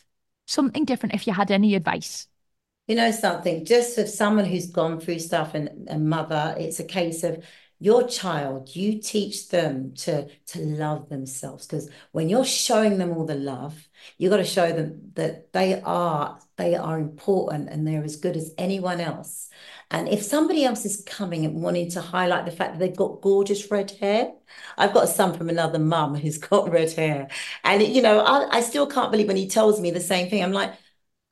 something 0.47 0.85
different. 0.85 1.15
If 1.15 1.27
you 1.27 1.33
had 1.33 1.51
any 1.53 1.75
advice, 1.77 2.29
You 2.89 2.97
know 2.97 3.11
something, 3.13 3.65
just 3.65 3.95
for 3.95 4.07
someone 4.07 4.45
who's 4.45 4.71
gone 4.71 5.01
through 5.01 5.21
stuff 5.21 5.55
and 5.55 5.89
a 5.89 5.99
mother, 5.99 6.55
it's 6.59 6.81
a 6.81 6.85
case 6.85 7.23
of 7.23 7.45
your 7.83 8.07
child, 8.07 8.77
you 8.77 9.01
teach 9.01 9.49
them 9.49 9.93
to 9.95 10.29
to 10.47 10.61
love 10.61 11.09
themselves. 11.09 11.67
Because 11.67 11.91
when 12.13 12.29
you're 12.29 12.45
showing 12.45 12.97
them 12.99 13.11
all 13.11 13.27
the 13.27 13.35
love, 13.35 13.89
you 14.19 14.31
got 14.31 14.37
to 14.37 14.45
show 14.45 14.73
them 14.73 15.11
that 15.15 15.53
they 15.53 15.81
are 15.83 16.39
they 16.57 16.77
are 16.77 17.01
important 17.01 17.71
and 17.71 17.85
they're 17.85 18.05
as 18.05 18.15
good 18.15 18.37
as 18.37 18.55
anyone 18.57 19.01
else. 19.01 19.49
And 19.91 20.09
if 20.09 20.23
somebody 20.23 20.65
else 20.65 20.85
is 20.85 21.03
coming 21.05 21.45
and 21.45 21.61
wanting 21.61 21.91
to 21.91 22.01
highlight 22.01 22.45
the 22.45 22.53
fact 22.53 22.75
that 22.75 22.79
they've 22.79 22.97
got 22.97 23.21
gorgeous 23.21 23.69
red 23.69 23.91
hair, 23.91 24.33
I've 24.79 24.95
got 24.95 25.05
a 25.05 25.09
son 25.09 25.37
from 25.37 25.49
another 25.49 25.81
mum 25.81 26.15
who's 26.15 26.39
got 26.51 26.71
red 26.71 26.93
hair. 26.93 27.29
And 27.65 27.83
you 27.83 28.01
know, 28.01 28.21
I, 28.21 28.59
I 28.59 28.61
still 28.61 28.87
can't 28.87 29.11
believe 29.11 29.27
when 29.27 29.37
he 29.37 29.49
tells 29.49 29.81
me 29.81 29.91
the 29.91 30.01
same 30.01 30.31
thing. 30.31 30.43
I'm 30.43 30.53
like, 30.53 30.73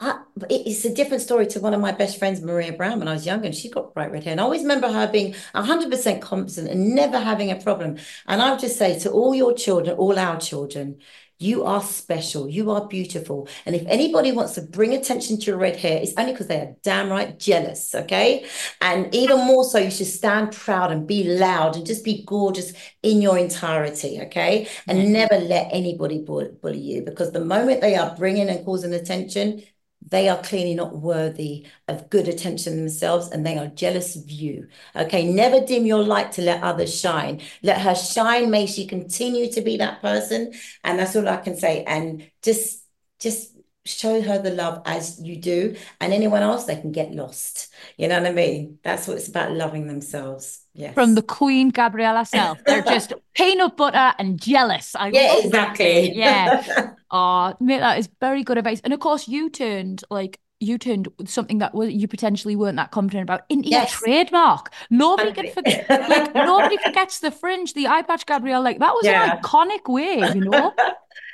I, 0.01 0.21
it's 0.49 0.85
a 0.87 0.95
different 0.95 1.23
story 1.23 1.47
to 1.49 1.61
one 1.61 1.75
of 1.75 1.81
my 1.81 1.93
best 1.93 2.19
friends, 2.19 2.41
Maria 2.41 2.73
Brown, 2.73 2.99
when 2.99 3.09
I 3.09 3.13
was 3.13 3.27
younger, 3.27 3.47
and 3.47 3.55
she 3.55 3.69
got 3.69 3.93
bright 3.93 4.11
red 4.11 4.25
hair. 4.25 4.33
And 4.33 4.41
I 4.41 4.45
always 4.45 4.63
remember 4.63 4.91
her 4.91 5.07
being 5.07 5.35
100% 5.55 6.23
confident 6.23 6.69
and 6.69 6.95
never 6.95 7.19
having 7.19 7.51
a 7.51 7.57
problem. 7.57 7.99
And 8.27 8.41
I 8.41 8.51
would 8.51 8.61
just 8.61 8.79
say 8.79 8.99
to 9.01 9.11
all 9.11 9.35
your 9.35 9.53
children, 9.53 9.97
all 9.97 10.19
our 10.19 10.41
children, 10.41 11.01
you 11.39 11.65
are 11.65 11.83
special, 11.83 12.49
you 12.49 12.71
are 12.71 12.87
beautiful. 12.87 13.49
And 13.65 13.75
if 13.75 13.87
anybody 13.87 14.31
wants 14.31 14.55
to 14.55 14.63
bring 14.63 14.93
attention 14.93 15.39
to 15.39 15.47
your 15.47 15.57
red 15.57 15.77
hair, 15.77 15.99
it's 16.03 16.13
only 16.19 16.33
because 16.33 16.49
they 16.49 16.59
are 16.61 16.77
damn 16.83 17.09
right 17.09 17.39
jealous, 17.39 17.95
okay? 17.95 18.47
And 18.83 19.15
even 19.15 19.39
more 19.39 19.65
so, 19.65 19.79
you 19.79 19.91
should 19.91 20.07
stand 20.07 20.53
proud 20.53 20.93
and 20.93 21.07
be 21.07 21.25
loud 21.25 21.77
and 21.77 21.87
just 21.87 22.05
be 22.05 22.25
gorgeous 22.27 22.75
in 23.03 23.23
your 23.23 23.39
entirety, 23.39 24.21
okay? 24.23 24.69
And 24.87 24.99
mm-hmm. 24.99 25.13
never 25.13 25.37
let 25.37 25.69
anybody 25.73 26.23
bully 26.23 26.79
you 26.79 27.03
because 27.03 27.33
the 27.33 27.45
moment 27.45 27.81
they 27.81 27.97
are 27.97 28.15
bringing 28.17 28.51
and 28.51 28.65
causing 28.65 28.93
attention, 28.93 29.63
they 30.09 30.29
are 30.29 30.43
clearly 30.43 30.75
not 30.75 30.97
worthy 30.97 31.67
of 31.87 32.11
good 32.11 32.27
attention 32.27 32.77
themselves 32.77 33.29
and 33.29 33.47
they 33.47 33.59
are 33.59 33.67
jealous 33.67 34.17
of 34.17 34.31
you. 34.31 34.69
Okay, 34.97 35.31
never 35.31 35.65
dim 35.65 35.87
your 35.87 36.03
light 36.03 36.33
to 36.33 36.43
let 36.43 36.63
others 36.63 36.99
shine. 36.99 37.41
Let 37.63 37.81
her 37.81 37.95
shine. 37.95 38.51
May 38.51 38.67
she 38.67 38.87
continue 38.87 39.53
to 39.53 39.61
be 39.61 39.77
that 39.77 40.01
person. 40.01 40.53
And 40.83 40.99
that's 40.99 41.15
all 41.15 41.29
I 41.29 41.37
can 41.37 41.57
say. 41.57 41.85
And 41.85 42.31
just, 42.43 42.85
just 43.21 43.55
show 43.87 44.21
her 44.21 44.39
the 44.39 44.51
love 44.51 44.83
as 44.85 45.21
you 45.21 45.37
do. 45.37 45.75
And 46.01 46.13
anyone 46.13 46.43
else, 46.43 46.65
they 46.65 46.77
can 46.77 46.93
get 46.93 47.13
lost. 47.13 47.69
You 47.97 48.09
know 48.09 48.19
what 48.21 48.29
I 48.31 48.33
mean? 48.33 48.79
That's 48.83 49.09
what 49.09 49.17
it's 49.17 49.29
about 49.29 49.53
loving 49.53 49.87
themselves. 49.87 50.61
Yes. 50.73 50.95
from 50.95 51.17
the 51.17 51.23
Queen 51.23 51.71
Gabrielle 51.71 52.17
herself, 52.17 52.59
they're 52.65 52.81
just 52.83 53.13
peanut 53.35 53.77
butter 53.77 54.15
and 54.19 54.41
jealous. 54.41 54.95
I 54.95 55.09
Yeah, 55.09 55.33
love 55.33 55.51
that, 55.51 55.71
exactly. 55.79 56.13
Yeah. 56.15 56.91
Oh, 57.11 57.55
mate, 57.61 57.81
that 57.81 57.99
is 57.99 58.09
very 58.21 58.45
good 58.45 58.57
advice. 58.57 58.81
And 58.85 58.93
of 58.93 59.01
course, 59.01 59.27
you 59.27 59.51
turned 59.51 60.05
like 60.11 60.39
you 60.61 60.79
turned 60.79 61.09
something 61.27 61.59
that 61.59 61.75
was 61.75 61.91
you 61.91 62.07
potentially 62.07 62.55
weren't 62.55 62.77
that 62.77 62.93
confident 62.93 63.25
about 63.25 63.43
into 63.49 63.69
Yes. 63.69 63.91
your 64.01 64.01
trademark. 64.09 64.73
Nobody 64.91 65.33
can 65.33 65.51
forget. 65.51 65.89
Like 65.91 66.35
nobody 66.35 66.77
forgets 66.77 67.19
the 67.19 67.31
fringe, 67.33 67.75
the 67.75 67.89
eye 67.89 68.03
patch, 68.03 68.25
Gabrielle. 68.27 68.63
Like 68.63 68.79
that 68.79 68.95
was 68.95 69.05
Yeah. 69.05 69.33
an 69.39 69.43
iconic 69.43 69.89
way, 69.93 70.19
you 70.35 70.43
know. 70.43 70.73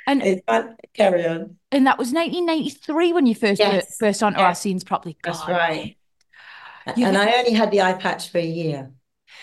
And 0.07 0.23
it's 0.23 0.41
fun. 0.47 0.75
Carry 0.93 1.27
on. 1.27 1.57
And 1.71 1.85
that 1.85 1.97
was 1.99 2.11
1993 2.13 3.13
when 3.13 3.25
you 3.25 3.35
first 3.35 3.59
Yes. 3.59 3.97
burst 3.99 4.23
onto 4.23 4.39
Yeah. 4.39 4.45
our 4.47 4.55
scenes 4.55 4.83
properly. 4.83 5.17
That's 5.23 5.45
right. 5.47 5.97
You 6.95 7.05
and 7.05 7.15
can- 7.17 7.27
I 7.27 7.33
only 7.39 7.51
had 7.53 7.69
the 7.71 7.81
eye 7.81 7.93
patch 7.93 8.29
for 8.29 8.37
a 8.37 8.45
year. 8.45 8.91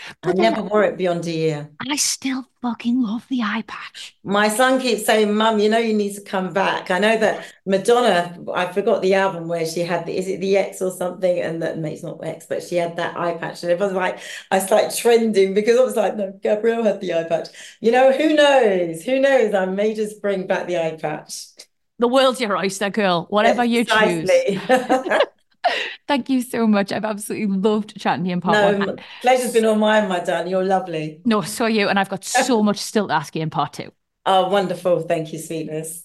I 0.09 0.15
But 0.29 0.37
then- 0.37 0.43
never 0.55 0.63
wore 0.63 0.85
it 0.85 0.97
beyond 0.97 1.27
a 1.27 1.31
year. 1.31 1.71
I 1.91 1.97
still 1.97 2.47
fucking 2.61 3.01
love 3.03 3.27
the 3.29 3.43
eye 3.43 3.65
patch. 3.67 4.17
My 4.25 4.49
son 4.49 4.81
keeps 4.81 5.05
saying, 5.07 5.35
Mum, 5.35 5.59
you 5.59 5.69
know, 5.69 5.79
you 5.79 5.95
need 5.95 6.15
to 6.15 6.21
come 6.21 6.53
back. 6.53 6.91
I 6.91 6.99
know 6.99 7.17
that 7.17 7.45
Madonna, 7.67 8.39
I 8.55 8.73
forgot 8.73 9.03
the 9.03 9.15
album 9.15 9.49
where 9.49 9.67
she 9.67 9.81
had 9.81 10.07
the, 10.07 10.17
is 10.17 10.29
it 10.29 10.41
the 10.41 10.57
X 10.57 10.81
or 10.83 10.91
something? 10.91 11.39
And 11.41 11.63
that, 11.63 11.79
it's 11.79 12.03
not 12.03 12.25
X, 12.25 12.47
but 12.47 12.63
she 12.63 12.77
had 12.77 12.97
that 12.97 13.17
eye 13.17 13.35
patch. 13.35 13.63
And 13.63 13.73
it 13.73 13.79
was 13.79 13.93
like, 13.93 14.19
I 14.51 14.59
started 14.59 14.95
trending 14.97 15.55
because 15.55 15.79
I 15.79 15.83
was 15.85 15.97
like, 15.97 16.17
no, 16.17 16.33
Gabrielle 16.43 16.85
had 16.85 17.01
the 17.01 17.15
eye 17.15 17.25
patch. 17.25 17.49
You 17.81 17.93
know, 17.93 18.13
who 18.13 18.35
knows? 18.35 19.03
Who 19.05 19.21
knows? 19.21 19.55
I 19.55 19.67
may 19.67 19.95
just 19.95 20.21
bring 20.21 20.47
back 20.47 20.67
the 20.67 20.79
eye 20.79 20.97
patch. 21.01 21.47
The 21.99 22.09
world's 22.09 22.41
your 22.41 22.57
oyster, 22.57 22.91
girl. 22.91 23.27
Whatever 23.31 23.65
you 23.65 23.85
choose. 23.85 24.31
Thank 26.07 26.29
you 26.29 26.43
so 26.43 26.67
much. 26.67 26.93
I've 26.93 27.05
absolutely 27.05 27.57
loved 27.57 27.99
chatting 27.99 28.25
to 28.25 28.29
you 28.29 28.35
in 28.35 28.41
part 28.41 28.79
No, 28.79 28.87
one. 28.87 28.99
pleasure's 29.23 29.53
been 29.53 29.65
all 29.65 29.75
mine, 29.75 30.09
my 30.09 30.21
darling. 30.21 30.49
You're 30.51 30.65
lovely. 30.65 31.21
No, 31.25 31.41
so 31.41 31.65
are 31.65 31.71
you. 31.71 31.89
And 31.89 31.99
I've 31.99 32.11
got 32.11 32.25
so 32.25 32.63
much 32.69 32.79
still 32.79 33.09
to 33.09 33.15
ask 33.15 33.35
you 33.35 33.43
in 33.43 33.51
part 33.51 33.73
two. 33.75 33.91
Oh, 34.27 34.49
wonderful. 34.49 35.01
Thank 35.01 35.33
you, 35.33 35.39
sweetness. 35.39 36.05